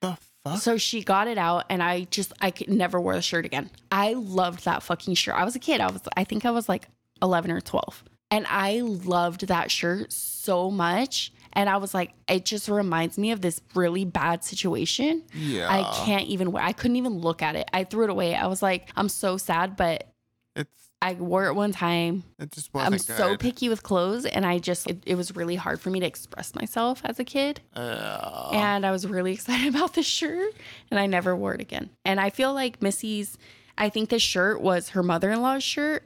[0.00, 0.58] The fuck?
[0.58, 3.70] So she got it out and I just I could never wear the shirt again.
[3.90, 5.34] I loved that fucking shirt.
[5.34, 5.80] I was a kid.
[5.80, 6.88] I was I think I was like
[7.22, 8.04] 11 or 12.
[8.30, 11.32] And I loved that shirt so much.
[11.56, 15.22] And I was like, it just reminds me of this really bad situation.
[15.34, 15.68] Yeah.
[15.70, 17.68] I can't even wear I couldn't even look at it.
[17.72, 18.34] I threw it away.
[18.34, 20.08] I was like, I'm so sad, but
[20.56, 22.24] It's I wore it one time.
[22.38, 23.40] it just wasn't I'm so good.
[23.40, 26.54] picky with clothes and I just it, it was really hard for me to express
[26.54, 27.60] myself as a kid.
[27.76, 30.54] Uh, And I was really excited about this shirt
[30.90, 31.90] and I never wore it again.
[32.04, 33.36] And I feel like Missy's
[33.76, 36.04] I think this shirt was her mother-in-law's shirt.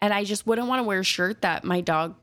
[0.00, 2.14] And I just wouldn't want to wear a shirt that my dog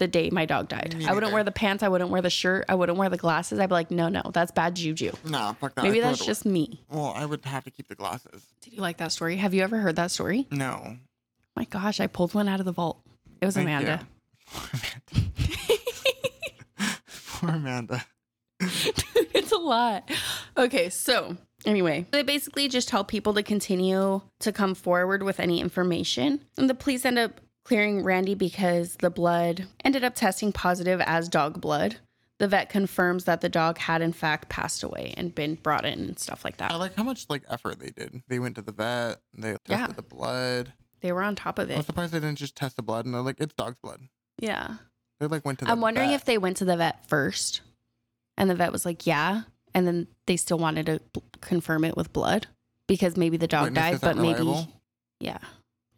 [0.00, 0.96] the day my dog died.
[1.06, 3.60] I wouldn't wear the pants, I wouldn't wear the shirt, I wouldn't wear the glasses.
[3.60, 5.84] I'd be like, "No, no, that's bad juju." nah, fuck that.
[5.84, 6.82] Maybe I that's just me.
[6.90, 8.44] Well, I would have to keep the glasses.
[8.62, 9.36] Did you like that story?
[9.36, 10.48] Have you ever heard that story?
[10.50, 10.96] No.
[11.54, 13.00] My gosh, I pulled one out of the vault.
[13.40, 14.06] It was Thank Amanda.
[17.34, 18.04] Poor Amanda.
[18.60, 20.10] it's a lot.
[20.56, 25.60] Okay, so anyway, they basically just tell people to continue to come forward with any
[25.60, 26.44] information.
[26.56, 31.28] And the police end up clearing Randy because the blood ended up testing positive as
[31.28, 31.98] dog blood.
[32.38, 36.00] The vet confirms that the dog had in fact passed away and been brought in
[36.00, 36.72] and stuff like that.
[36.72, 38.22] I like how much like effort they did.
[38.26, 39.20] They went to the vet.
[39.34, 39.86] They tested Yeah.
[39.86, 40.72] the blood.
[41.00, 41.76] They were on top of it.
[41.76, 44.00] I'm surprised they didn't just test the blood and they're like, it's dog's blood.
[44.40, 44.78] Yeah.
[45.20, 45.64] They like went to.
[45.66, 46.16] The I'm wondering vet.
[46.16, 47.60] if they went to the vet first
[48.36, 49.42] and the vet was like, yeah.
[49.74, 52.48] And then they still wanted to b- confirm it with blood
[52.88, 54.66] because maybe the dog died, but aren't maybe.
[55.20, 55.38] Yeah,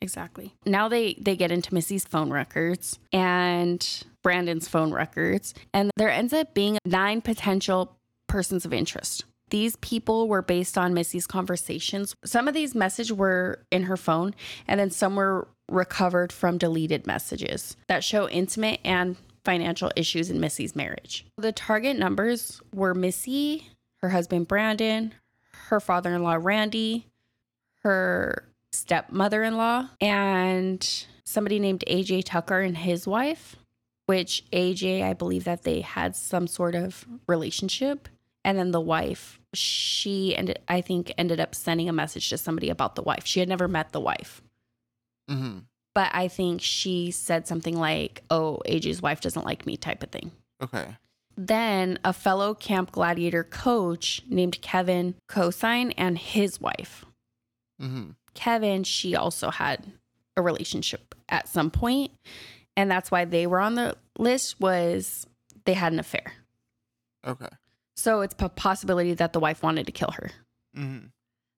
[0.02, 0.54] exactly.
[0.66, 6.32] Now they they get into Missy's phone records and Brandon's phone records, and there ends
[6.32, 7.96] up being nine potential
[8.28, 9.24] persons of interest.
[9.50, 12.14] These people were based on Missy's conversations.
[12.24, 14.34] Some of these messages were in her phone,
[14.66, 20.40] and then some were recovered from deleted messages that show intimate and financial issues in
[20.40, 21.26] Missy's marriage.
[21.36, 23.68] The target numbers were Missy,
[24.00, 25.14] her husband Brandon,
[25.68, 27.06] her father in law Randy,
[27.82, 33.56] her stepmother in law, and somebody named AJ Tucker and his wife,
[34.06, 38.08] which AJ, I believe that they had some sort of relationship.
[38.44, 42.70] And then the wife, she ended, I think, ended up sending a message to somebody
[42.70, 43.24] about the wife.
[43.24, 44.42] She had never met the wife.
[45.30, 45.58] Mm-hmm.
[45.94, 50.10] But I think she said something like, oh, AJ's wife doesn't like me, type of
[50.10, 50.32] thing.
[50.60, 50.96] Okay.
[51.36, 57.04] Then a fellow Camp Gladiator coach named Kevin Cosine and his wife.
[57.80, 58.10] Mm-hmm.
[58.34, 59.92] Kevin, she also had
[60.36, 62.10] a relationship at some point,
[62.76, 65.26] and that's why they were on the list was
[65.64, 66.32] they had an affair.
[67.26, 67.48] Okay.
[67.96, 70.30] So it's a possibility that the wife wanted to kill her,
[70.76, 71.06] Mm-hmm.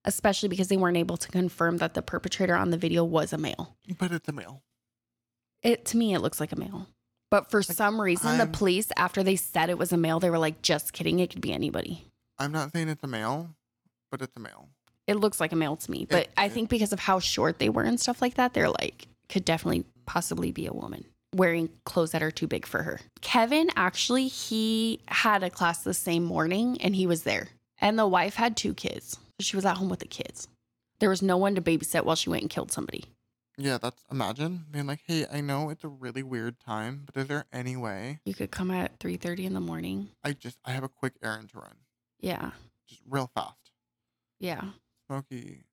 [0.04, 3.38] especially because they weren't able to confirm that the perpetrator on the video was a
[3.38, 3.76] male.
[3.98, 4.62] But it's a male.
[5.62, 6.88] It to me it looks like a male.
[7.30, 10.20] But for Like, some reason the I'm- police after they said it was a male,
[10.20, 12.04] they were like just kidding, it could be anybody.
[12.38, 13.54] I'm not saying it's a male,
[14.10, 14.68] but it's a male.
[15.06, 17.68] It looks like a male to me, but I think because of how short they
[17.68, 22.12] were and stuff like that, they're like could definitely possibly be a woman wearing clothes
[22.12, 23.00] that are too big for her.
[23.20, 27.48] Kevin actually he had a class the same morning and he was there.
[27.80, 29.18] And the wife had two kids.
[29.40, 30.46] So she was at home with the kids.
[31.00, 33.04] There was no one to babysit while she went and killed somebody.
[33.58, 37.28] Yeah, that's imagine being like, hey, I know it's a really weird time, but is
[37.28, 40.08] there any way You could come at 3:30 in the morning.
[40.22, 41.76] I just I have a quick errand to run,
[42.20, 42.52] Yeah.
[42.88, 43.70] just real fast.
[44.38, 44.62] Yeah.
[45.14, 45.64] Smokey,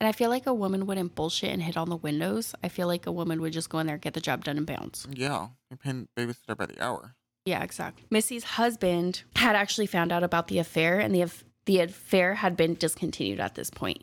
[0.00, 2.54] And I feel like a woman wouldn't bullshit and hit on the windows.
[2.62, 4.66] I feel like a woman would just go in there, get the job done, and
[4.66, 5.06] bounce.
[5.12, 7.14] yeah, you're paying babysitter by the hour.
[7.46, 8.06] Yeah, exactly.
[8.10, 11.30] Missy's husband had actually found out about the affair, and the
[11.66, 14.02] the affair had been discontinued at this point.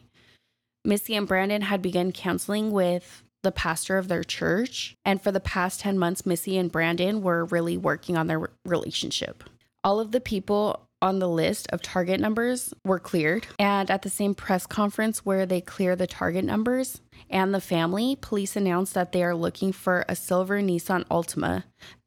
[0.84, 5.40] Missy and Brandon had begun counseling with the pastor of their church, and for the
[5.40, 9.44] past 10 months, Missy and Brandon were really working on their re- relationship.
[9.84, 14.10] All of the people on the list of target numbers were cleared, and at the
[14.10, 19.12] same press conference where they clear the target numbers and the family, police announced that
[19.12, 21.64] they are looking for a silver Nissan Altima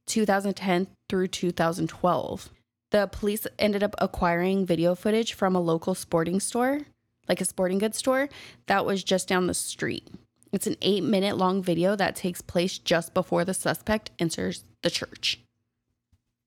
[0.06, 2.50] 2010 through 2012.
[2.90, 6.80] The police ended up acquiring video footage from a local sporting store,
[7.28, 8.28] like a sporting goods store,
[8.66, 10.08] that was just down the street.
[10.52, 14.90] It's an eight minute long video that takes place just before the suspect enters the
[14.90, 15.43] church.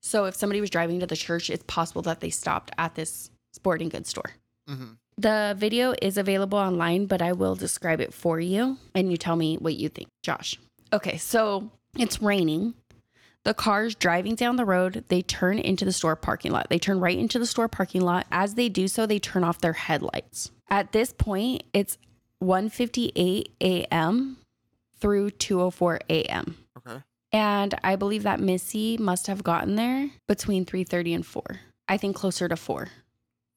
[0.02, 3.30] So if somebody was driving to the church, it's possible that they stopped at this
[3.52, 4.32] sporting goods store.
[4.68, 4.92] Mm-hmm.
[5.16, 9.34] The video is available online, but I will describe it for you and you tell
[9.34, 10.56] me what you think, Josh.
[10.92, 12.74] Okay, so it's raining.
[13.44, 16.68] The cars driving down the road, they turn into the store parking lot.
[16.70, 18.26] They turn right into the store parking lot.
[18.30, 20.50] As they do so, they turn off their headlights.
[20.68, 21.98] At this point, it's
[22.42, 24.36] 1:58 a.m.
[25.00, 26.58] through 2:04 a.m.
[27.32, 31.42] And I believe that Missy must have gotten there between 3:30 and 4.
[31.88, 32.88] I think closer to 4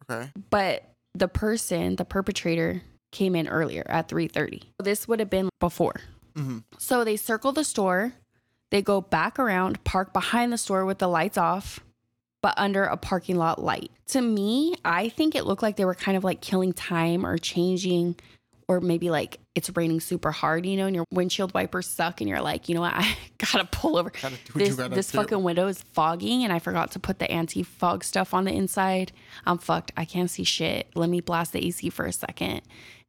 [0.09, 0.31] Okay.
[0.49, 2.81] but the person the perpetrator
[3.11, 5.95] came in earlier at 3.30 this would have been before
[6.35, 6.59] Mm-hmm.
[6.77, 8.13] so they circle the store
[8.71, 11.81] They go back around, park behind the store with the lights off,
[12.41, 13.91] but under a parking lot light.
[14.15, 17.37] To me, I think it looked like they were kind of like killing time or
[17.37, 18.15] changing,
[18.71, 22.29] or maybe like it's raining super hard, you know, and your windshield wipers suck, and
[22.29, 24.09] you're like, you know what, I gotta pull over.
[24.09, 27.19] Gotta do what you This this fucking window is fogging, and I forgot to put
[27.19, 29.11] the anti fog stuff on the inside.
[29.45, 29.91] I'm fucked.
[29.97, 30.87] I can't see shit.
[30.95, 32.61] Let me blast the AC for a second,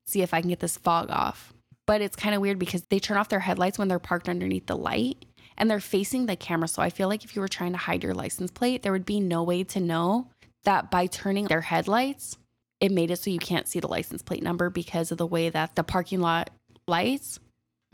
[0.04, 1.52] see if I can get this fog off.
[1.86, 4.66] But it's kind of weird because they turn off their headlights when they're parked underneath
[4.66, 5.24] the light
[5.56, 6.68] and they're facing the camera.
[6.68, 9.06] So I feel like if you were trying to hide your license plate, there would
[9.06, 10.28] be no way to know
[10.64, 12.36] that by turning their headlights,
[12.82, 15.48] it made it so you can't see the license plate number because of the way
[15.48, 16.50] that the parking lot
[16.86, 17.38] lights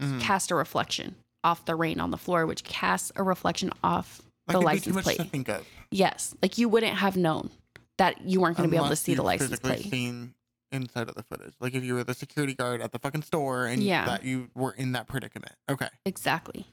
[0.00, 0.20] Mhm.
[0.20, 4.54] cast a reflection off the rain on the floor, which casts a reflection off Like,
[4.54, 5.18] the license plate.
[5.18, 5.66] to think of.
[5.90, 7.50] Yes, like you wouldn't have known
[7.98, 9.90] that you weren't going to be able to see the license plate.
[9.90, 10.34] Seen
[10.72, 13.66] inside of the footage, like if you were the security guard at the fucking store
[13.66, 14.04] and Yeah.
[14.06, 15.52] that you were in that predicament.
[15.68, 15.88] Okay.
[16.06, 16.66] Exactly.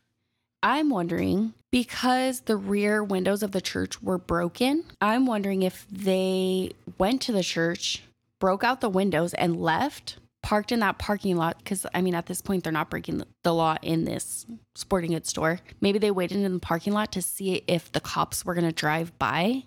[0.64, 6.72] I'm wondering because the rear windows of the church were broken, I'm wondering if they
[6.98, 8.02] went to the church,
[8.40, 11.58] broke out the windows, and left, parked in that parking lot.
[11.58, 14.46] Because, I mean, at this point, they're not breaking the- law in this
[14.76, 15.60] sporting goods store.
[15.82, 18.72] Maybe they waited in the parking lot to see if the cops were going to
[18.74, 19.64] drive by,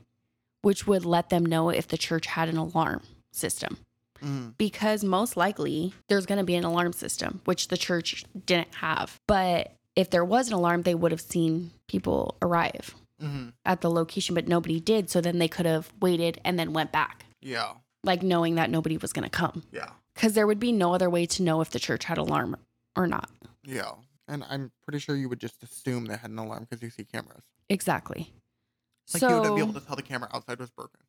[0.63, 3.03] which would let them know if the church had an alarm
[3.33, 3.79] system
[4.23, 4.57] Mhm.
[4.59, 9.21] because most likely there's going to be an alarm system, which the church didn't have.
[9.27, 13.53] But if there was an alarm, they would have seen people arrive Mhm.
[13.65, 15.09] at the location, but nobody did.
[15.11, 17.75] So then they could have waited and then went back, Yeah.
[18.05, 19.65] Like knowing that nobody was going to come.
[19.73, 19.91] Yeah.
[20.15, 22.57] Because there would be no other way to know if the church had alarm
[22.97, 23.31] or not.
[23.65, 23.93] Yeah.
[24.27, 27.05] And I'm pretty sure you would just assume they had an alarm because you see
[27.05, 27.43] cameras.
[27.69, 28.33] Exactly.
[29.13, 31.01] Like so, you wouldn't be able to tell the camera outside was broken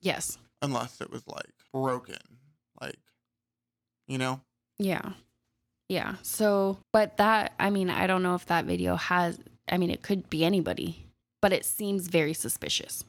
[0.00, 0.38] yes.
[0.62, 2.16] unless it was like broken.
[2.80, 2.98] Like,
[4.06, 4.40] you know?
[4.78, 5.12] Yeah.
[5.88, 6.16] Yeah.
[6.22, 10.02] So, but that, I mean, I don't know if that video has, I mean, it
[10.02, 11.06] could be anybody,
[11.40, 13.04] but it seems very suspicious.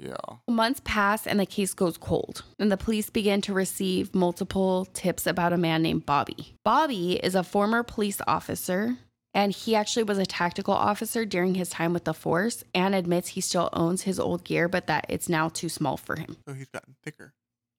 [0.00, 0.36] Yeah.
[0.48, 5.26] Months pass and the case goes cold, and the police begin to receive multiple tips
[5.26, 6.54] about a man named Bobby.
[6.64, 8.96] Bobby is a former police officer,
[9.34, 13.28] and he actually was a tactical officer during his time with the force and admits
[13.28, 16.38] he still owns his old gear, but that it's now too small for him.
[16.48, 17.34] So he's gotten thicker.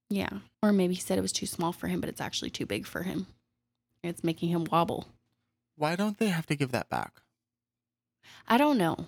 [0.10, 0.29] Yeah.
[0.62, 2.86] Or maybe he said it was too small for him, but it's actually too big
[2.86, 3.25] for him.
[4.03, 5.07] It's making him wobble.
[5.75, 7.21] Why don't they have to give that back?
[8.47, 9.05] I don't know.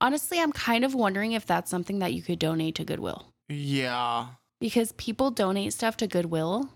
[0.00, 3.26] Honestly, I'm kind of wondering if that's something that you could donate to Goodwill.
[3.48, 4.26] Yeah.
[4.60, 6.68] because people donate stuff to Goodwill.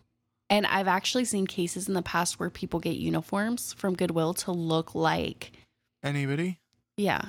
[0.50, 4.52] And I've actually seen cases in the past where people get uniforms from Goodwill to
[4.52, 5.52] look like,
[6.02, 6.58] Anybody?
[6.96, 7.26] yeah,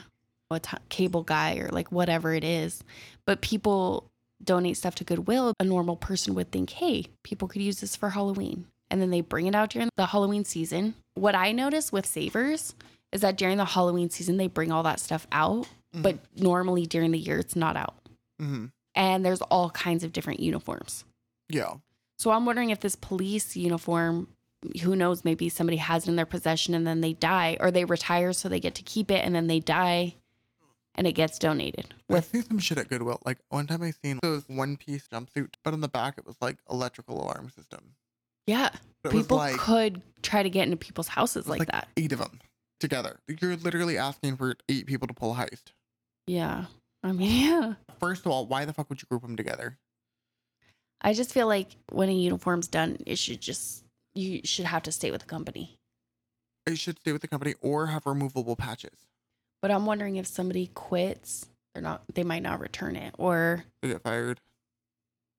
[0.51, 2.83] a t- cable guy or like whatever it is.
[3.25, 4.09] But people
[4.43, 5.53] donate stuff to Goodwill.
[5.59, 8.65] A normal person would think, hey, people could use this for Halloween.
[8.91, 10.95] And then they bring it out during the Halloween season.
[11.15, 12.75] What I notice with Savers
[13.11, 15.67] is that during the Halloween season, they bring all that stuff out.
[16.01, 17.95] But normally during the year, it's not out.
[18.39, 21.05] hmm And there's all kinds of different uniforms.
[21.49, 21.75] Yeah.
[22.17, 24.27] So I'm wondering if this police uniform,
[24.81, 27.85] who knows, maybe somebody has it in their possession and then they die, or they
[27.85, 30.15] retire so they get to keep it and then they die
[30.95, 31.93] and it gets donated.
[32.09, 33.19] I With see some shit at Goodwill.
[33.25, 36.35] Like one time I seen those one piece jumpsuit, but on the back it was
[36.41, 37.95] like electrical alarm system.
[38.47, 38.69] yeah,
[39.09, 41.87] people like, could try to get into people's houses like, like that.
[41.97, 42.39] eight of them
[42.79, 43.19] together.
[43.27, 45.73] You're literally asking for eight people to pull a heist.
[46.27, 46.65] Yeah,
[47.03, 47.73] I mean, yeah.
[47.99, 49.77] First of all, why the fuck would you group them together?
[51.01, 53.83] I just feel like when a uniform's done, it should just
[54.15, 55.75] you should have to stay with the company.
[56.65, 59.07] It should stay with the company or have removable patches.
[59.61, 62.03] But I'm wondering if somebody quits, they're not.
[62.13, 64.39] They might not return it, or They get fired.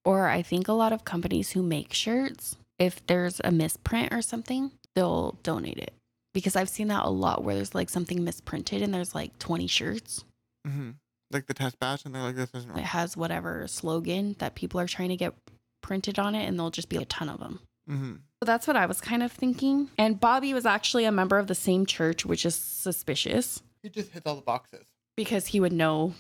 [0.05, 4.21] Or I think a lot of companies who make shirts, if there's a misprint or
[4.21, 5.95] something, they'll donate it.
[6.35, 9.67] Because I've seen that a lot where there's like something misprinted and there's like 20
[9.67, 10.25] shirts.
[10.67, 10.91] Hmm
[11.31, 14.79] Like the test batch, and they're like, "This isn't It has whatever slogan that people
[14.81, 15.35] are trying to get
[15.83, 17.61] printed on it, and there'll just be a ton of them.
[17.87, 19.91] hmm So that's what I was kind of thinking.
[19.99, 24.11] And Bobby was actually a member of the same church, which is suspicious He just
[24.13, 24.85] hits all the boxes.
[25.17, 26.15] because he would know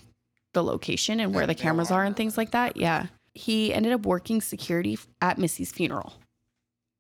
[0.52, 2.77] the location and where Yeah, the cameras are are and things like that.
[2.77, 3.06] Yeah.
[3.35, 6.12] He ended up working security at Missy's funeral.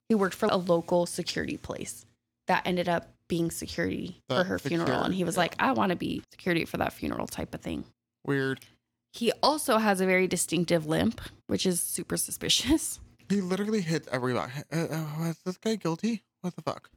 [0.08, 2.04] He worked for a local security place
[2.48, 5.02] that ended up being security for That her funeral.
[5.02, 5.40] And he was yeah.
[5.40, 7.84] like, I want to be security for that funeral type of thing.
[8.24, 8.60] Weird.
[9.12, 13.00] He also has a very distinctive limp, which is super suspicious.
[13.30, 14.52] He literally hits every box.
[14.70, 16.22] Uh, uh, is this guy guilty?
[16.42, 16.90] What the fuck?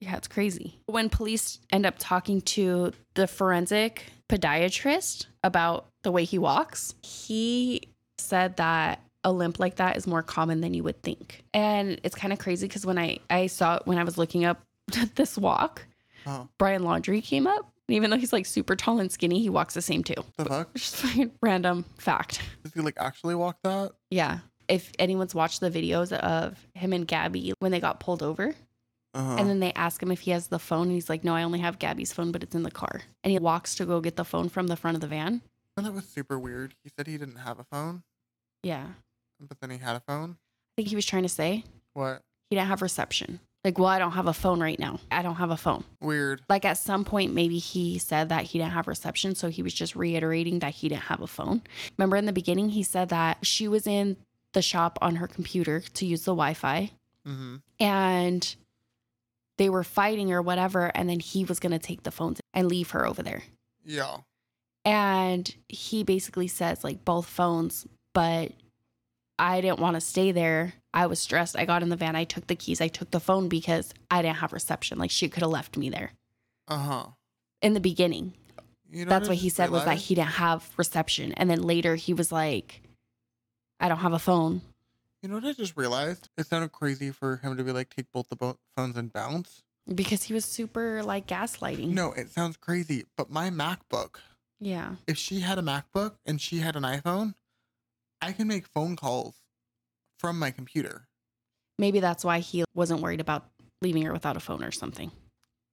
[0.00, 0.80] Yeah, it's crazy.
[0.86, 7.82] When police end up talking to the forensic podiatrist about the way he walks, he
[8.18, 11.44] said that a limp like that is more common than you would think.
[11.52, 14.44] And it's kind of crazy because when I, I saw it when I was looking
[14.44, 14.62] up
[15.14, 15.86] this walk,
[16.26, 19.74] Oh, Brian Laundrie came up even though he's like super tall and skinny, he walks
[19.74, 20.14] the same too.
[20.36, 20.72] The fuck?
[20.74, 22.40] Just fucking random fact.
[22.62, 23.90] Does he like actually walk that?
[24.10, 24.38] Yeah.
[24.68, 28.54] If anyone's watched the videos of him and Gabby when they got pulled over,
[29.14, 29.36] Uh-huh.
[29.40, 31.42] and then they ask him if he has the phone, and he's like, No, I
[31.42, 33.00] only have Gabby's phone, but it's in the car.
[33.24, 35.42] And he walks to go get the phone from the front of the van.
[35.76, 36.76] And that was super weird.
[36.84, 38.04] He said he didn't have a phone,
[38.62, 38.86] Yeah.
[39.40, 40.36] but then he had a phone.
[40.38, 41.64] I think he was trying to say
[41.94, 42.22] What?
[42.50, 43.40] he didn't have reception.
[43.62, 45.00] Like, well, I don't have a phone right now.
[45.10, 45.84] I don't have a phone.
[46.00, 46.40] Weird.
[46.48, 49.34] Like at some point, maybe he said that he didn't have reception.
[49.34, 51.60] So he was just reiterating that he didn't have a phone.
[51.98, 54.16] Remember in the beginning, he said that she was in
[54.54, 56.90] the shop on her computer to use the Wi Fi
[57.28, 57.56] Mm-hmm.
[57.78, 58.56] and
[59.58, 60.90] they were fighting or whatever.
[60.94, 63.42] And then he was going to take the phones and leave her over there.
[63.84, 64.16] Yeah.
[64.86, 68.52] And he basically says, like, both phones, but
[69.38, 70.72] I didn't want to stay there.
[70.92, 71.56] I was stressed.
[71.56, 72.16] I got in the van.
[72.16, 72.80] I took the keys.
[72.80, 74.98] I took the phone because I didn't have reception.
[74.98, 76.12] Like, she could have left me there
[76.68, 77.06] Uh-huh.
[77.62, 78.34] in the beginning.
[78.90, 81.32] You know That's what he said was that he didn't have reception.
[81.34, 82.82] And then later he was like,
[83.78, 84.62] I don't have a phone.
[85.22, 86.28] You know what I just realized?
[86.36, 89.62] It sounded crazy for him to be like, take both the phones and bounce.
[89.94, 91.88] Because he was super like gaslighting.
[91.90, 93.04] No, it sounds crazy.
[93.16, 94.16] But my MacBook,
[94.58, 94.96] Yeah.
[95.06, 97.34] if she had a MacBook and she had an iPhone,
[98.20, 99.36] I can make phone calls
[100.20, 101.08] from my computer.
[101.78, 103.46] Maybe that's why he wasn't worried about
[103.80, 105.10] leaving her without a phone or something.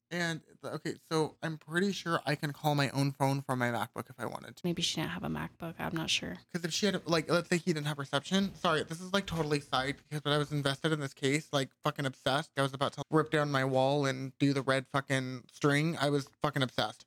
[0.09, 4.09] And okay, so I'm pretty sure I can call my own phone from my MacBook
[4.09, 4.61] if I wanted to.
[4.63, 5.73] Maybe she didn't have a MacBook.
[5.79, 6.37] I'm not sure.
[6.49, 8.55] Because if she had, like, let's say he didn't have reception.
[8.55, 11.71] Sorry, this is like totally side because when I was invested in this case, like
[11.83, 15.43] fucking obsessed, I was about to rip down my wall and do the red fucking
[15.51, 15.97] string.
[15.99, 17.05] I was fucking obsessed.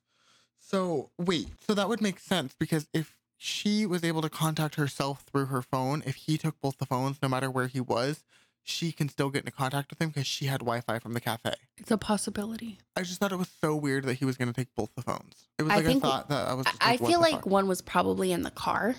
[0.59, 5.23] So wait, so that would make sense because if she was able to contact herself
[5.23, 8.23] through her phone, if he took both the phones, no matter where he was,
[8.61, 11.55] she can still get into contact with him because she had Wi-Fi from the cafe.
[11.75, 12.77] It's a possibility.
[12.95, 15.01] I just thought it was so weird that he was going to take both the
[15.01, 15.47] phones.
[15.57, 16.67] It was I like I thought that I was.
[16.79, 17.45] I like, what feel like fuck?
[17.47, 18.93] one was probably in the car.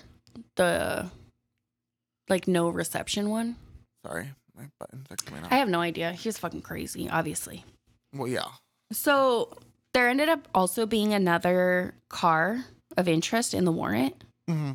[0.55, 1.09] The
[2.27, 3.55] like no reception one.
[4.05, 5.53] Sorry, my buttons are coming out.
[5.53, 6.11] I have no idea.
[6.11, 7.63] He was fucking crazy, obviously.
[8.13, 8.47] well, yeah.
[8.91, 9.57] So
[9.93, 12.65] there ended up also being another car
[12.97, 14.21] of interest in the warrant.
[14.47, 14.71] Hmm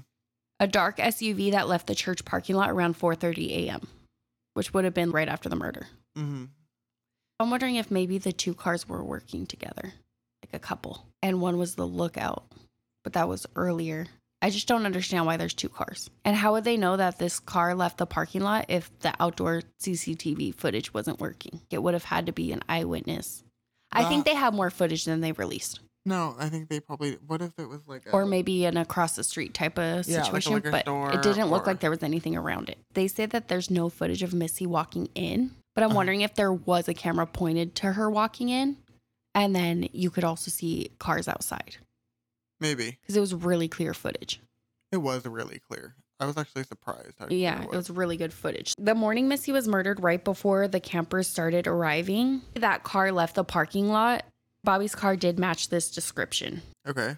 [0.61, 3.87] a dark SUV that left the church parking lot around 4:30 a.m.,
[4.55, 5.87] which would have been right after the murder.
[6.17, 6.47] hmm
[7.41, 9.93] I'm wondering if maybe the two cars were working together,
[10.43, 12.45] like a couple, and one was the lookout,
[13.05, 14.07] but that was earlier.
[14.43, 16.11] I just don't understand why there's two cars.
[16.25, 19.63] And how would they know that this car left the parking lot if the outdoor
[19.81, 21.61] CCTV footage wasn't working?
[21.71, 23.45] It would have had to be an eyewitness.
[23.93, 27.19] I think Uh, they have more footage than they released, No, I think they probably.
[27.27, 30.19] What if it was like a, or maybe an across the street type of Yeah,
[30.19, 32.69] like a situation, liquor but store it didn't look or- like there was anything around
[32.71, 32.79] it.
[32.95, 35.97] They say that there's no footage of Missy walking in, but I'm Uh-huh.
[35.97, 38.79] wondering if there was a camera pointed to her walking in,
[39.35, 41.77] and then you could also see cars outside
[42.61, 44.41] maybe because it was really clear footage.
[44.91, 45.95] it was really clear.
[46.21, 47.13] I was actually surprised.
[47.19, 48.73] How clear Yeah, it was really good footage.
[48.79, 52.41] The morning Missy was murdered right before the campers started arriving.
[52.55, 54.25] That car left the parking lot.
[54.69, 56.61] Bobby's car did match this description.
[56.87, 57.17] okay.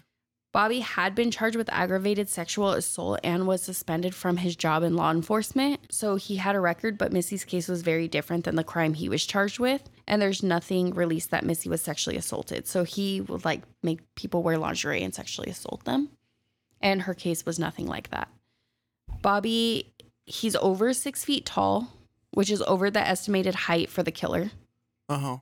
[0.53, 4.95] Bobby had been charged with aggravated sexual assault and was suspended from his job in
[4.95, 5.81] law enforcement.
[5.91, 9.09] So he had a record, but Missy's case was very different than the crime he
[9.09, 9.89] was charged with.
[10.07, 12.67] And there's nothing released that Missy was sexually assaulted.
[12.67, 16.07] So he would like make people wear lingerie and sexually assault them.
[16.79, 18.29] And her case was nothing like that.
[19.21, 19.91] Bobby,
[20.25, 21.89] he's over six feet tall,
[22.31, 24.51] which is over the estimated height for the killer.
[25.09, 25.37] Uh huh.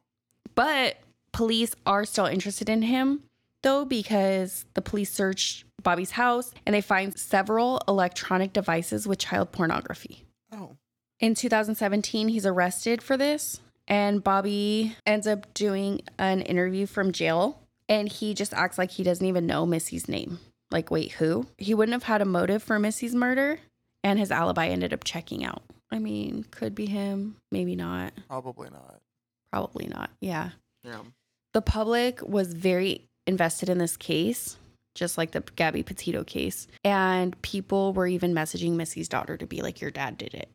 [0.55, 0.97] But
[1.31, 3.23] police are still interested in him,
[3.63, 9.51] though, because the police searched Bobby's house and they find several electronic devices with child
[9.51, 10.25] pornography.
[10.51, 10.75] Oh.
[11.19, 17.59] In 2017, he's arrested for this, and Bobby ends up doing an interview from jail,
[17.89, 20.39] and he just acts like he doesn't even know Missy's name.
[20.71, 21.47] Like, wait, who?
[21.57, 23.59] He wouldn't have had a motive for Missy's murder,
[24.03, 25.63] and his alibi ended up checking out.
[25.91, 29.01] I mean, could be him, maybe not, Probably not.
[29.51, 30.11] probably not.
[30.21, 30.51] Yeah
[30.83, 31.01] Yeah.
[31.53, 34.57] The public was very invested in this case,
[34.95, 36.67] just like the Gabby Petito case.
[36.83, 40.49] And people were even messaging Missy's daughter to be like, Your dad did it.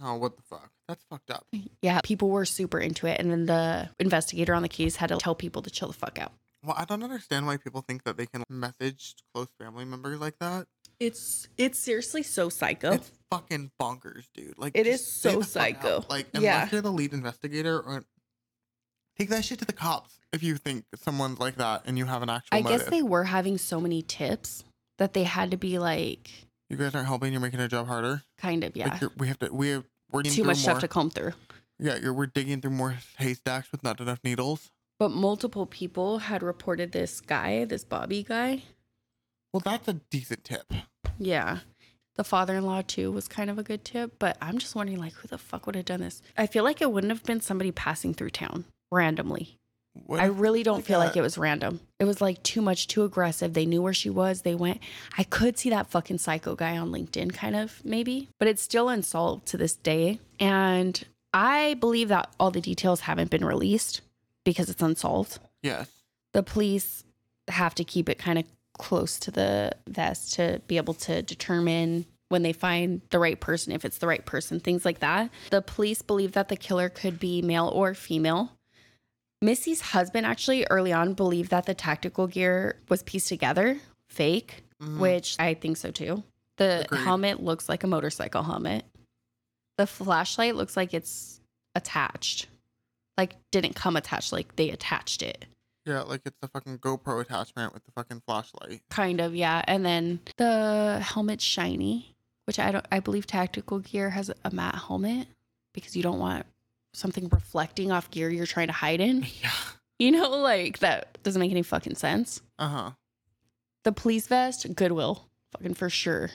[0.00, 0.70] Oh, what the fuck?
[0.86, 1.46] That's fucked up.
[1.82, 3.20] Yeah, people were super into it.
[3.20, 6.18] And then the investigator on the case had to tell people to chill the fuck
[6.20, 6.32] out.
[6.64, 10.38] Well, I don't understand why people think that they can message close family members like
[10.40, 10.66] that.
[11.00, 12.92] It's it's seriously so psycho.
[12.92, 14.54] It's fucking bonkers, dude.
[14.58, 16.04] Like It just is stay so the psycho.
[16.08, 16.68] Like, unless Yeah.
[16.72, 18.04] you're the lead investigator, or
[19.18, 22.22] take that shit to the cops if you think someone's like that and you have
[22.22, 22.56] an actual.
[22.56, 22.90] I guess motive.
[22.90, 24.64] they were having so many tips
[24.98, 26.30] that they had to be like,
[26.68, 27.32] You guys aren't helping.
[27.32, 28.22] You're making their job harder.
[28.36, 29.52] kind of, yeah, Like we have to.
[29.52, 29.84] We have.
[30.10, 31.32] We're too much more, stuff to comb through.
[31.78, 32.14] Yeah, you're.
[32.14, 34.70] We're digging through more haystacks with not enough needles.
[34.98, 38.62] But multiple people had reported this guy, this Bobby guy.
[39.52, 40.72] Well, that's a decent tip.
[41.18, 41.58] Yeah.
[42.16, 44.18] The father in law, too, was kind of a good tip.
[44.18, 46.20] But I'm just wondering, like, who the fuck would have done this?
[46.36, 49.58] I feel like it wouldn't have been somebody passing through town randomly.
[50.06, 51.80] What I really don't like feel like it was random.
[51.98, 53.52] It was like too much, too aggressive.
[53.52, 54.42] They knew where she was.
[54.42, 54.80] They went.
[55.16, 58.88] I could see that fucking psycho guy on LinkedIn, kind of, maybe, but it's still
[58.88, 60.20] unsolved to this day.
[60.38, 64.00] And I believe that all the details haven't been released
[64.44, 65.40] because it's unsolved.
[65.62, 65.90] Yes.
[66.32, 67.04] The police
[67.48, 68.44] have to keep it kind of
[68.78, 73.72] close to the vest to be able to determine when they find the right person,
[73.72, 75.30] if it's the right person, things like that.
[75.50, 78.52] The police believe that the killer could be male or female.
[79.40, 83.78] Missy's husband actually early on believed that the tactical gear was pieced together,
[84.08, 84.98] fake, Mhm.
[84.98, 86.24] which I think so too.
[86.56, 87.04] The Agreed.
[87.04, 88.84] helmet looks like a motorcycle helmet.
[89.76, 91.40] The flashlight looks like it's
[91.74, 92.48] attached.
[93.16, 95.44] Like didn't come attached, like they attached it.
[95.84, 98.82] Yeah, like it's the fucking GoPro attachment with the fucking flashlight.
[98.90, 99.62] Kind of, yeah.
[99.66, 102.14] And then the helmet's shiny,
[102.44, 105.28] which I don't I believe tactical gear has a matte helmet
[105.72, 106.44] because you don't want
[106.98, 109.24] something reflecting off gear you're trying to hide in.
[109.42, 109.50] Yeah.
[110.00, 112.40] You know, like that doesn't make any fucking sense.
[112.58, 112.90] Uh huh.
[113.84, 116.30] The police vest, Goodwill, fucking for sure.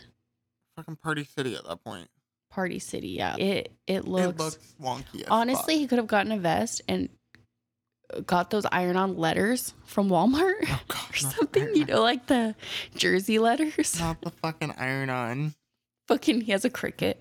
[0.75, 2.09] Fucking Party City at that point.
[2.51, 3.37] Party City, yeah.
[3.37, 5.23] It it looks, it looks wonky.
[5.29, 5.79] Honestly, fuck.
[5.79, 7.07] he could have gotten a vest and
[8.25, 11.09] got those iron on letters from Walmart Oh god.
[11.11, 12.55] or something, you know, like the
[12.95, 13.97] jersey letters.
[13.99, 15.53] Not the fucking iron on.
[16.09, 17.15] Fucking he has a Cricut.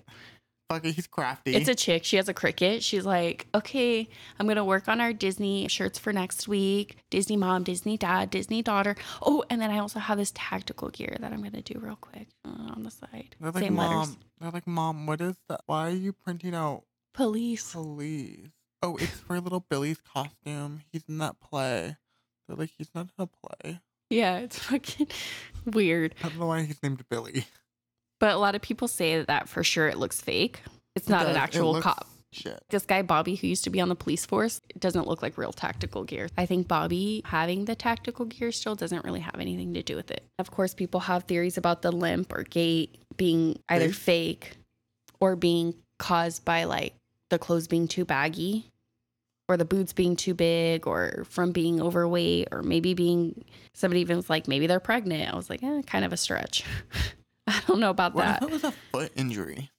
[0.81, 1.55] He's crafty.
[1.55, 2.03] It's a chick.
[2.03, 2.81] She has a Cricut.
[2.81, 4.07] She's like, okay,
[4.39, 6.97] I'm going to work on our Disney shirts for next week.
[7.09, 8.95] Disney mom, Disney dad, Disney daughter.
[9.21, 11.97] Oh, and then I also have this tactical gear that I'm going to do real
[11.97, 13.35] quick uh, on the side.
[13.39, 13.99] They're like, Same mom.
[13.99, 14.17] letters.
[14.39, 15.05] They're like, mom.
[15.05, 15.61] What is that?
[15.65, 17.71] Why are you printing out Police.
[17.73, 18.49] police?
[18.81, 20.81] Oh, it's for little Billy's costume.
[20.91, 21.95] He's in that play.
[22.47, 23.79] They're like, he's not in a play.
[24.09, 25.07] Yeah, it's fucking
[25.65, 26.15] weird.
[26.23, 27.45] I don't know why he's named Billy.
[28.23, 30.61] But a lot of people say that for sure it looks fake.
[30.95, 32.07] It's not an actual cop.
[32.31, 32.63] Shit.
[32.69, 35.37] This guy, Bobby, who used to be on the police force, it doesn't look like
[35.37, 36.29] real tactical gear.
[36.37, 40.09] I think Bobby having the tactical gear still doesn't really have anything to do with
[40.09, 40.23] it.
[40.39, 44.55] Of course, people have theories about the limp or gait being either fake
[45.19, 46.93] or being caused by like
[47.29, 48.71] the clothes being too baggy
[49.49, 53.43] or the boots being too big or from being overweight or maybe being
[53.73, 55.33] somebody even was like maybe they're pregnant.
[55.33, 56.63] I was like, eh, kind of a stretch.
[57.47, 58.43] I don't know about What that.
[58.43, 59.69] if it was a foot injury?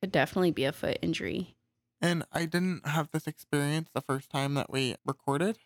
[0.00, 1.54] Could definitely be a foot injury.
[2.00, 5.58] And I didn't have this experience the first time that we recorded,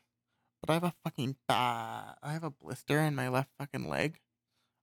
[0.61, 2.14] but I have a fucking bad.
[2.22, 4.18] I have a blister in my left fucking leg,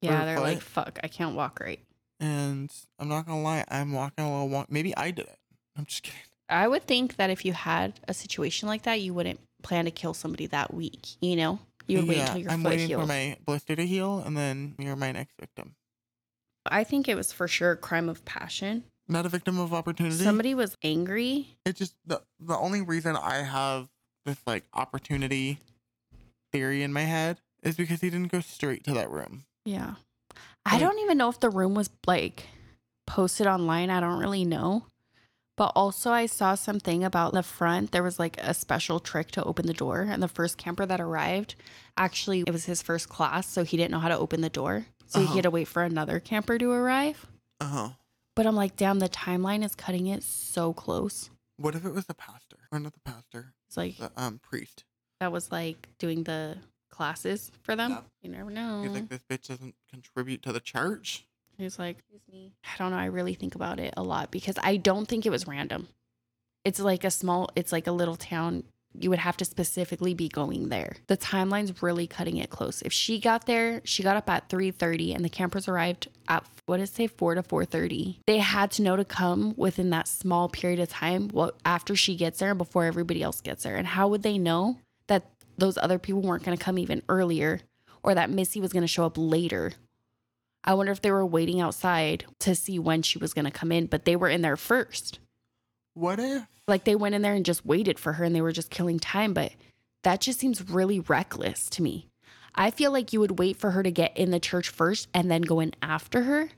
[0.01, 1.79] Yeah, they're like, fuck, I can't walk right.
[2.19, 4.49] and I'm not gonna lie, I'm walking a little.
[4.49, 5.37] Wonk- Maybe I did it.
[5.77, 6.19] I'm just kidding.
[6.49, 9.91] I would think that if you had a situation like that, you wouldn't plan to
[9.91, 11.07] kill somebody that week.
[11.21, 13.01] You know, you would wait until your I'm foot waiting heals.
[13.01, 15.75] for my blister to heal, and then you're my next victim.
[16.65, 18.83] I think it was for sure a crime of passion.
[19.07, 20.15] Not a victim of opportunity.
[20.15, 21.57] Somebody was angry.
[21.65, 23.89] It just the the only reason I have
[24.25, 25.59] this like opportunity
[26.51, 29.43] theory in my head is because he didn't go straight to that room.
[29.65, 29.95] Yeah.
[30.65, 32.47] I Like- don't even know if the room was like
[33.05, 33.89] posted online.
[33.89, 34.85] I don't really know.
[35.55, 37.91] But also, I saw something about the front.
[37.91, 40.01] There was like a special trick to open the door.
[40.01, 41.53] And the first camper that arrived,
[41.95, 43.47] actually, it was his first class.
[43.47, 44.87] So he didn't know how to open the door.
[45.07, 45.29] So Uh-huh.
[45.29, 47.27] he had to wait for another camper to arrive.
[47.59, 47.89] Uh huh.
[48.35, 51.29] But I'm like, damn, the timeline is cutting it so close.
[51.57, 54.83] What if it was the pastor or not the pastor, It's like the um priest?
[55.19, 56.57] that was like doing the
[56.89, 57.91] classes for them.
[57.91, 58.01] Yeah.
[58.23, 58.81] You never know.
[58.83, 61.25] He's like, this bitch doesn't contribute to the church.
[61.57, 62.51] He's like, excuse me.
[62.63, 62.97] I don't know.
[62.97, 65.87] I really think about it a lot because I don't think it was random.
[66.65, 68.63] It's like a small, it's like a little town.
[68.99, 70.95] You would have to specifically be going there.
[71.07, 72.81] The timeline's really cutting it close.
[72.83, 76.77] If she got there, she got up at 3:30 and the campers arrived at what
[76.77, 78.19] did it say 4 to 4:30.
[78.27, 82.15] They had to know to come within that small period of time what after she
[82.15, 83.75] gets there and before everybody else gets there.
[83.75, 84.77] And how would they know
[85.07, 87.61] that those other people weren't going to come even earlier
[88.03, 89.73] or that Missy was going to show up later?
[90.63, 93.71] I wonder if they were waiting outside to see when she was going to come
[93.71, 95.19] in, but they were in there first.
[95.93, 96.45] What if?
[96.67, 98.99] Like they went in there and just waited for her and they were just killing
[98.99, 99.51] time, but
[100.03, 102.07] that just seems really reckless to me.
[102.55, 105.29] I feel like you would wait for her to get in the church first and
[105.29, 106.49] then go in after her.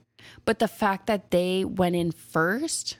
[0.44, 2.98] But the fact that they went in first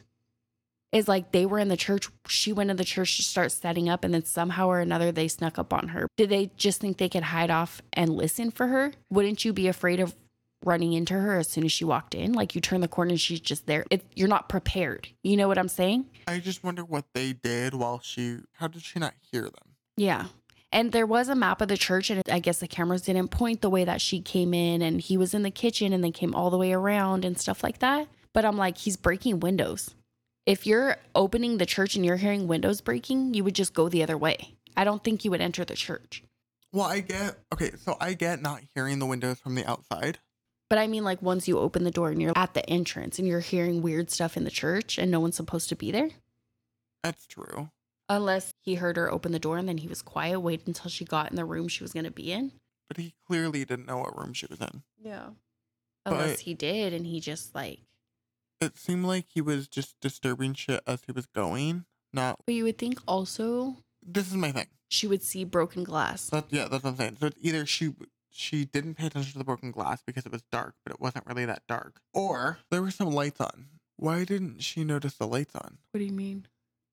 [0.93, 3.89] is like they were in the church, she went in the church to start setting
[3.89, 6.07] up, and then somehow or another they snuck up on her.
[6.17, 8.93] Did they just think they could hide off and listen for her?
[9.11, 10.15] Wouldn't you be afraid of
[10.67, 12.33] running into her as soon as she walked in?
[12.33, 13.85] Like you turn the corner and she's just there.
[13.91, 15.09] It, you're not prepared.
[15.23, 16.07] You know what I'm saying?
[16.27, 18.39] I just wonder what they did while she.
[18.55, 19.75] How did she not hear them?
[19.97, 20.27] Yeah.
[20.73, 23.63] And there was a map of the church, and I guess the cameras didn't point
[23.63, 26.35] the way that she came in, and he was in the kitchen and they came
[26.35, 28.09] all the way around and stuff like that.
[28.35, 29.95] But I'm like, he's breaking windows.
[30.45, 34.03] If you're opening the church and you're hearing windows breaking, you would just go the
[34.03, 34.55] other way.
[34.77, 36.23] I don't think you would enter the church.
[36.73, 40.19] Well, I get okay, so I get not hearing the windows from the outside.
[40.69, 43.29] But I mean, like, once you open the door and you're at the entrance and
[43.29, 46.11] you're hearing weird stuff in the church and no one's supposed to be there,
[47.03, 47.71] That's true.
[48.09, 51.05] unless he heard her open the door and then he was quiet, wait until she
[51.05, 52.53] got in the room she was going to be in.
[52.89, 54.83] But he clearly didn't know what room she was in.
[55.03, 55.31] Yeah.
[56.05, 57.81] Unless But- he did and he just like,
[58.61, 61.85] It seemed like he was just disturbing shit as he was going.
[62.13, 64.67] Not but you would think also this is my thing.
[64.89, 66.31] she would see broken glass.
[66.31, 67.17] That yeah, that's what I'm saying.
[67.21, 67.95] So it's either she
[68.37, 71.27] she didn't pay attention to the broken glass because it was dark, but it wasn't
[71.27, 73.67] really that dark, or there were some lights on.
[73.97, 75.79] Why didn't she notice the lights on?
[75.91, 76.47] What do you mean?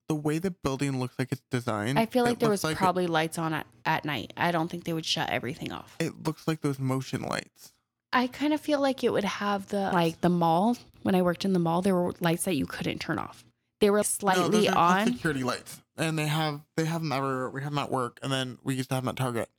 [0.09, 2.77] The way the building looks like it's designed, I feel like there was like it-
[2.77, 4.33] probably lights on at, at night.
[4.37, 5.95] I don't think they would shut everything off.
[5.99, 7.73] it looks like those motion lights.
[8.15, 10.77] I kind of feel like it would have the like the mall.
[11.01, 13.43] When I worked in the mall, there were lights that you couldn't turn off.
[13.81, 15.07] They were no, slightly those are just on.
[15.13, 17.49] security lights, and they have they have them everywhere.
[17.49, 19.49] We have them at work, and then we used to have them at Target.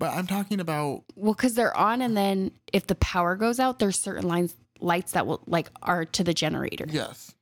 [0.00, 3.78] But I'm talking about Well, because they're on, and then if the power goes out,
[3.78, 6.86] there's certain lines lights that will like are to the generator.
[6.88, 7.34] yes,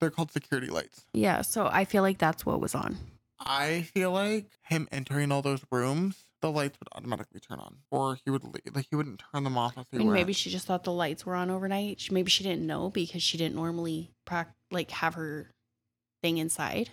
[0.00, 1.06] they're called security lights.
[1.14, 2.98] Yeah, so I feel like that's what was on.
[3.38, 8.18] I feel like him entering all those rooms, the lights would automatically turn on, or
[8.24, 8.74] he would leave.
[8.74, 10.18] like he wouldn't turn them off as I he mean, went.
[10.18, 12.00] maybe she just thought the lights were on overnight.
[12.00, 15.52] She- Maybe she didn't know because she didn't normally prac- like have her
[16.24, 16.90] thing inside.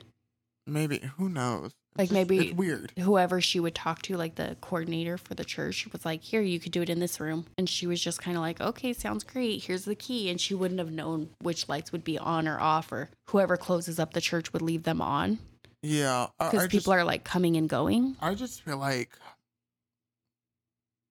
[0.67, 1.71] Maybe who knows?
[1.97, 2.93] Like, maybe- it's weird.
[2.99, 6.59] Whoever she would talk to, like the coordinator for the church, was like, "Here, you
[6.59, 9.23] could do it in this room," and she was just kind of like, "Okay, sounds
[9.23, 9.63] great.
[9.63, 12.91] Here's the key," and she wouldn't have known which lights would be on or off,
[12.91, 15.39] or whoever closes up the church would leave them on
[15.81, 18.15] Yeah, because people just, are like coming and going.
[18.21, 19.17] I just feel like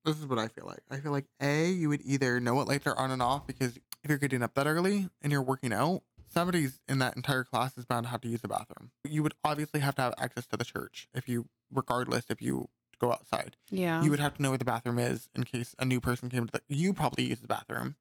[0.04, 0.82] this is what I feel like.
[0.90, 3.76] I feel like a you would either know what lights are on and off because
[3.76, 6.02] if you're getting up that early and you're working out,
[6.36, 8.90] somebody's in that entire class is bound to have to use the bathroom.
[9.04, 12.68] You would obviously have to have access to the church if you, regardless if you
[13.00, 13.56] go outside.
[13.70, 16.28] Yeah, you would have to know where the bathroom is in case a new person
[16.28, 17.96] came to the you probably use the bathroom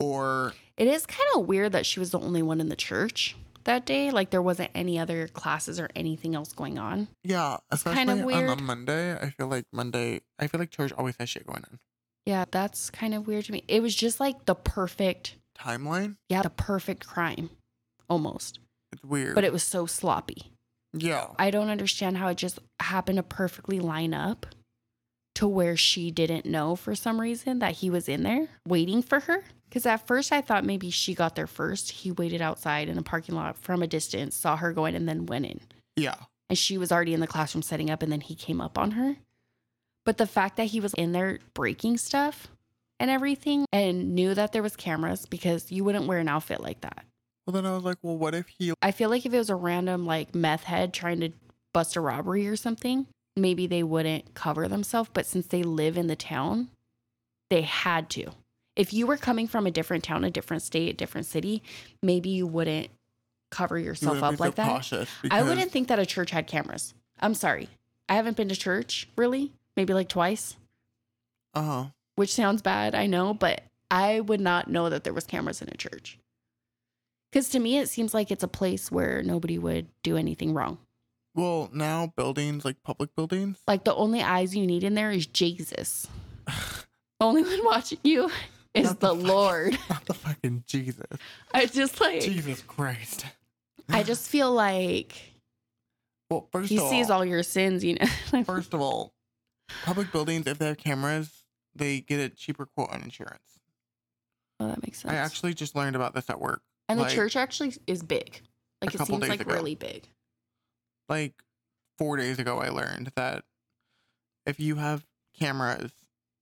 [0.00, 3.36] or It is kind of weird that she was the only one in the church
[3.64, 4.10] that day.
[4.10, 7.08] Like there wasn't any other classes or anything else going on.
[7.24, 10.92] yeah especially kind of on a monday i feel like monday i feel like church
[10.96, 11.78] always has shit going on
[12.26, 13.64] Yeah, that's kind of weird to me.
[13.68, 17.50] It was just like the perfect, timeline yeah, the perfect crime
[18.08, 18.58] almost.
[18.92, 20.52] it's weird But it was so sloppy.
[20.92, 24.46] yeah I don't understand how it just happened to perfectly line up
[25.36, 29.20] to where she didn't know for some reason that he was in there waiting for
[29.20, 29.44] her.
[29.68, 31.90] Because at first I thought maybe she got there first.
[31.90, 35.26] He waited outside in a parking lot from a distance, saw her going, and then
[35.26, 35.60] went in.
[35.96, 36.14] yeah
[36.48, 38.92] and she was already in the classroom setting up and then he came up on
[38.92, 39.16] her.
[40.04, 42.46] But the fact that he was in there breaking stuff
[42.98, 46.80] and everything and knew that there was cameras because you wouldn't wear an outfit like
[46.80, 47.04] that.
[47.46, 49.50] well then i was like well what if he I feel like if it was
[49.50, 51.30] a random like meth head trying to
[51.76, 56.06] bust a robbery or something, maybe they wouldn't cover themselves, but since they live in
[56.06, 56.68] the town,
[57.50, 58.30] they had to.
[58.76, 61.62] If you were coming from a different town, a different state, a different city,
[62.02, 62.88] maybe you wouldn't
[63.50, 64.68] cover yourself wouldn't up like so that.
[64.68, 66.94] cautious I wouldn't think that a church had cameras.
[67.20, 67.68] I'm sorry.
[68.08, 70.56] I haven't been to church really, maybe like twice,
[71.52, 75.62] uh-huh which sounds bad, I know, but I would not know that there was cameras
[75.62, 76.18] in a church.
[77.32, 80.78] Cuz to me it seems like it's a place where nobody would do anything wrong.
[81.34, 85.26] well now buildings like public buildings Like the only eyes you need in there is
[85.26, 86.08] Jesus.
[87.20, 88.30] only one watching you
[88.74, 89.78] is the the fucking- Lord.
[89.90, 91.04] not the fucking jesus
[91.52, 93.26] I just like jesus christ
[93.88, 95.12] I just feel like
[96.30, 97.96] well first he sees all all your sins, you
[98.32, 98.42] know.
[98.44, 99.12] First of all
[99.84, 101.30] public buildings if they have cameras
[101.78, 103.60] they get a cheaper quote on insurance
[104.60, 105.12] oh, that makes sense.
[105.12, 108.40] i actually just learned about this at work and the church actually is big.
[108.80, 109.54] Like it seems like ago.
[109.54, 110.08] really big.
[111.08, 111.34] like
[111.98, 113.44] four days ago, I learned that
[114.44, 115.04] if you have
[115.38, 115.92] cameras,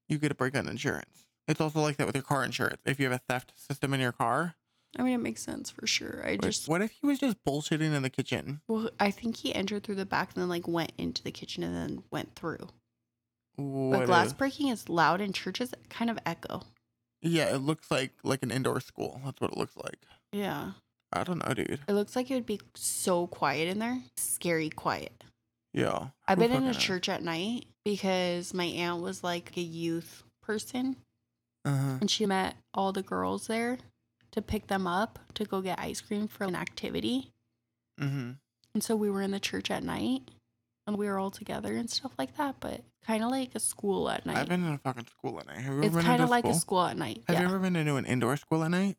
[0.08, 1.26] you get a break on insurance.
[1.46, 2.80] It's also like that with your car insurance.
[2.84, 4.56] If you have a theft system in your car,
[4.96, 6.22] I mean, it makes sense for sure.
[6.24, 8.60] I just, what if he was just bullshitting in the kitchen?
[8.68, 11.62] well, I think he entered through the back and then like went into the kitchen
[11.62, 12.68] and then went through.
[13.56, 16.62] What But glass if- breaking is loud and churches kind of echo.
[17.22, 19.20] yeah, it looks like like an indoor school.
[19.24, 19.98] That's what it looks like.
[20.32, 20.72] Yeah.
[21.12, 21.78] I don't know, dude.
[21.86, 24.00] It looks like it would be so quiet in there.
[24.16, 25.22] Scary quiet.
[25.72, 30.22] Yeah, I've been in a church at night because my aunt was like a youth
[30.42, 30.96] person
[31.64, 31.98] Uh-huh.
[32.00, 33.78] and she met all the girls there
[34.32, 37.30] to pick them up to go get ice cream for an activity.
[38.00, 38.32] Mm-hmm.
[38.74, 40.30] And so we were in the church at night
[40.86, 42.56] and we were all together and stuff like that.
[42.60, 44.36] But kind of like a school at night.
[44.36, 45.58] I've been in a fucking school at night.
[45.58, 46.52] Have you ever it's been kind of like school?
[46.52, 47.22] a school at night.
[47.28, 47.42] Have yeah.
[47.42, 48.96] you ever been into an indoor school at night?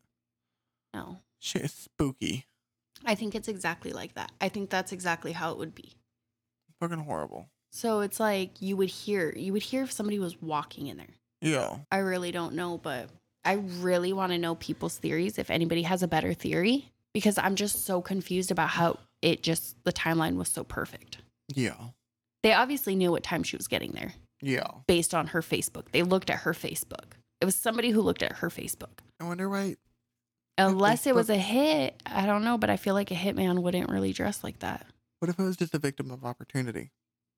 [0.93, 1.17] no.
[1.39, 2.47] Shit is spooky.
[3.05, 4.31] I think it's exactly like that.
[4.41, 5.93] I think that's exactly how it would be.
[6.79, 7.49] Fucking horrible.
[7.71, 11.15] So it's like you would hear you would hear if somebody was walking in there.
[11.41, 11.77] Yeah.
[11.91, 13.09] I really don't know, but
[13.43, 17.55] I really want to know people's theories if anybody has a better theory because I'm
[17.55, 21.17] just so confused about how it just the timeline was so perfect.
[21.53, 21.75] Yeah.
[22.43, 24.67] They obviously knew what time she was getting there Yeah.
[24.87, 25.91] based on her Facebook.
[25.91, 27.13] They looked at her Facebook.
[27.41, 28.99] It was somebody who looked at her Facebook.
[29.19, 29.75] I wonder why.
[30.57, 33.89] Unless it was a hit, I don't know, but I feel like a hitman wouldn't
[33.89, 34.85] really dress like that.
[35.19, 36.91] What if it was just a victim of opportunity?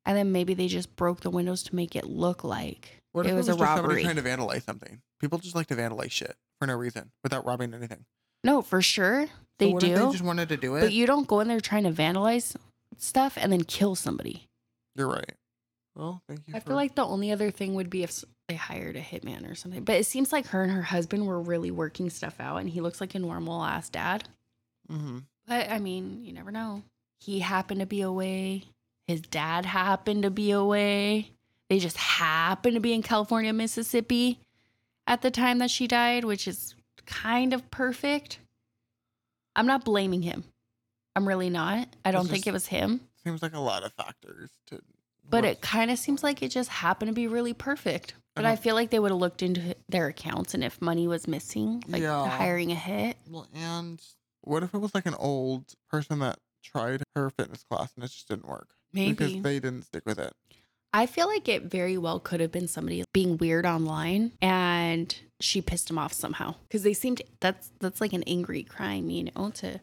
[0.06, 3.30] And then maybe they just broke the windows to make it look like What it
[3.30, 4.04] if was, it a was somebody robbery.
[4.04, 5.02] trying to vandalize something?
[5.20, 8.06] People just like to vandalize shit for no reason without robbing anything.
[8.44, 9.26] no, for sure
[9.60, 9.88] they so what do.
[9.94, 10.82] If they just wanted to do it.
[10.82, 12.56] but you don't go in there trying to vandalize
[13.02, 14.48] stuff and then kill somebody.
[14.96, 15.34] You're right.
[15.96, 16.56] Well, thank you.
[16.56, 19.50] I for- feel like the only other thing would be if they hired a hitman
[19.50, 19.84] or something.
[19.84, 22.82] But it seems like her and her husband were really working stuff out, and he
[22.82, 24.28] looks like a normal ass dad.
[24.92, 25.24] Mhm.
[25.48, 26.84] But I mean, you never know.
[27.20, 28.64] He happened to be away.
[29.08, 31.32] His dad happened to be away.
[31.70, 34.40] They just happened to be in California, Mississippi
[35.08, 36.76] at the time that she died, which is
[37.06, 38.40] kind of perfect.
[39.56, 40.44] I'm not blaming him.
[41.18, 41.88] I'm really not.
[42.06, 43.02] I don't think just- it was him.
[43.24, 44.80] Seems like a lot of factors to.
[45.30, 48.14] But work- it kind of seems like it just happened to be really perfect.
[48.36, 48.62] But I Uh-huh.
[48.62, 52.04] feel like they would have looked into their accounts and if money was missing, like
[52.04, 52.30] Yeah.
[52.30, 53.18] hiring a hit.
[53.28, 54.00] Well, and
[54.42, 58.10] what if it was like an old person that tried her fitness class and it
[58.12, 59.14] just didn't work Maybe.
[59.14, 60.34] because they didn't stick with it?
[60.94, 65.62] I feel like it very well could have been somebody being weird online and she
[65.62, 69.50] pissed him off somehow because they seemed that's that's like an angry crime, you know.
[69.56, 69.82] To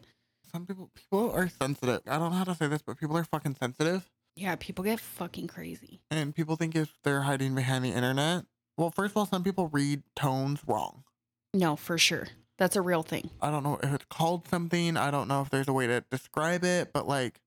[0.55, 1.99] Some people people are sensitive.
[2.07, 5.01] I don't know how to say this, but people are fucking sensitive, yeah, people get
[5.01, 5.99] fucking crazy.
[6.09, 8.45] and people think if they're hiding behind the internet.
[8.77, 11.03] Well, first of all, some people read tones wrong.
[11.53, 13.31] No, for sure, that's a real thing.
[13.41, 14.95] I don't know if it's called something.
[14.95, 17.41] I don't know if there's a way to describe it, but like,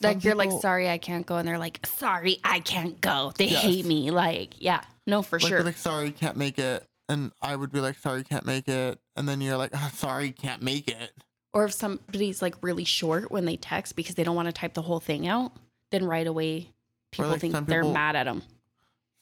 [0.00, 3.34] Like you're like, sorry, I can't go, and they're like, sorry, I can't go.
[3.36, 3.62] They Yes.
[3.64, 4.10] hate me.
[4.10, 5.62] Like, yeah, no, for like, sure.
[5.62, 9.28] like, sorry, can't make it, and I would be like, sorry, can't make it, and
[9.28, 11.12] then you're like, "Ah, sorry, can't make it.
[11.52, 14.74] Or if somebody's like really short when they text because they don't want to type
[14.74, 15.52] the whole thing out,
[15.90, 16.70] then right away
[17.10, 18.42] people like think they're people- mad at them.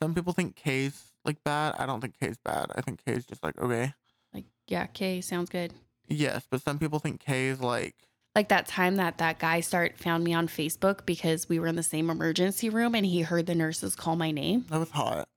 [0.02, 1.74] Some people think K's like bad.
[1.78, 2.66] I don't think K's bad.
[2.74, 3.94] I think K's just like okay.
[4.34, 5.72] Like, yeah, K sounds good.
[6.08, 7.94] Yes, but some people think K is like
[8.34, 11.76] Like that time that that guy start found me on Facebook because we were in
[11.76, 14.66] the same emergency room and he heard the nurses call my name.
[14.68, 15.28] that was hot.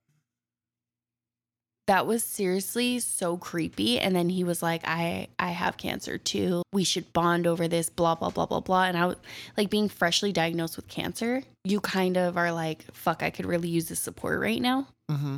[1.89, 3.99] That was seriously so creepy.
[3.99, 6.61] And then he was like, "I I have cancer too.
[6.71, 8.83] We should bond over this." Blah blah blah blah blah.
[8.83, 9.17] And I was
[9.57, 13.69] like, being freshly diagnosed with cancer, you kind of are like, "Fuck, I could really
[13.69, 15.37] use this support right now." Mm-hmm.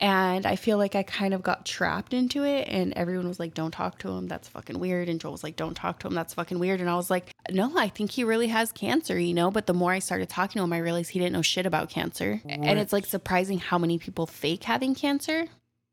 [0.00, 2.68] And I feel like I kind of got trapped into it.
[2.68, 4.28] And everyone was like, don't talk to him.
[4.28, 5.08] That's fucking weird.
[5.08, 6.14] And Joel was like, don't talk to him.
[6.14, 6.80] That's fucking weird.
[6.80, 9.50] And I was like, no, I think he really has cancer, you know?
[9.50, 11.90] But the more I started talking to him, I realized he didn't know shit about
[11.90, 12.40] cancer.
[12.46, 15.46] And it's like surprising how many people fake having cancer.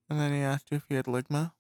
[0.10, 1.52] And then he asked you if you had ligma.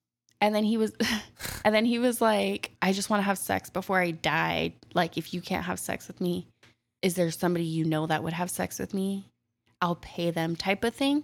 [0.41, 0.93] And then he was,
[1.65, 4.73] and then he was like, I just want to have sex before I die.
[4.93, 6.47] Like, if you can't have sex with me,
[7.01, 9.25] is there somebody you know that would have sex with me?
[9.81, 11.23] I'll pay them, type of thing.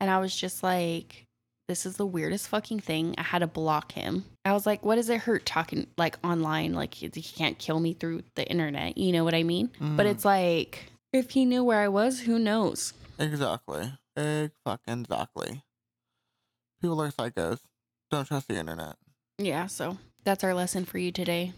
[0.00, 1.26] And I was just like,
[1.68, 3.14] this is the weirdest fucking thing.
[3.18, 4.24] I had to block him.
[4.44, 6.72] I was like, what does it hurt talking like online?
[6.74, 8.98] Like, he can't kill me through the internet.
[8.98, 9.70] You know what I mean?
[9.78, 12.92] But Mm, it's like, if he knew where I was, who knows?
[13.18, 15.62] exactly, exactly.
[16.80, 17.60] People are psychos.
[18.10, 18.96] Don't trust the internet.
[19.38, 19.66] Yeah.
[19.66, 21.52] So that's our lesson for you today.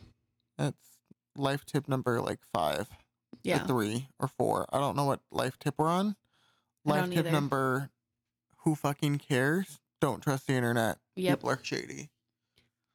[0.58, 0.76] That's
[1.36, 3.66] life tip number like five, or Yeah.
[3.66, 4.66] three, or four.
[4.72, 6.16] I don't know what life tip we're on.
[6.86, 7.30] I Life don't tip either.
[7.32, 7.90] number:
[8.64, 9.78] Who fucking cares?
[10.00, 10.98] Don't trust the internet.
[11.16, 11.38] Yep.
[11.38, 12.10] People are shady.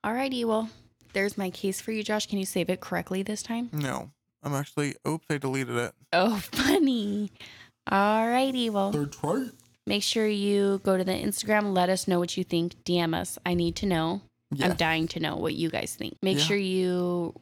[0.05, 0.69] Alrighty, well,
[1.13, 2.27] there's my case for you, Josh.
[2.27, 3.69] Can you save it correctly this time?
[3.73, 4.11] No,
[4.43, 4.95] I'm actually.
[5.07, 5.93] Oops, I deleted it.
[6.13, 7.31] Oh, funny.
[7.89, 9.47] Alrighty, well, Third try.
[9.87, 11.73] Make sure you go to the Instagram.
[11.73, 12.75] Let us know what you think.
[12.83, 13.39] DM us.
[13.45, 14.21] I need to know.
[14.61, 16.15] I'm dying to know what you guys think.
[16.21, 16.43] Make Yeah.
[16.43, 17.33] sure you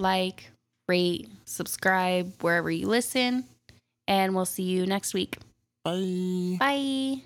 [0.00, 0.50] like,
[0.88, 3.44] rate, subscribe wherever you listen,
[4.08, 5.38] and we'll see you next week.
[5.84, 6.56] Bye.
[6.58, 7.22] Bye.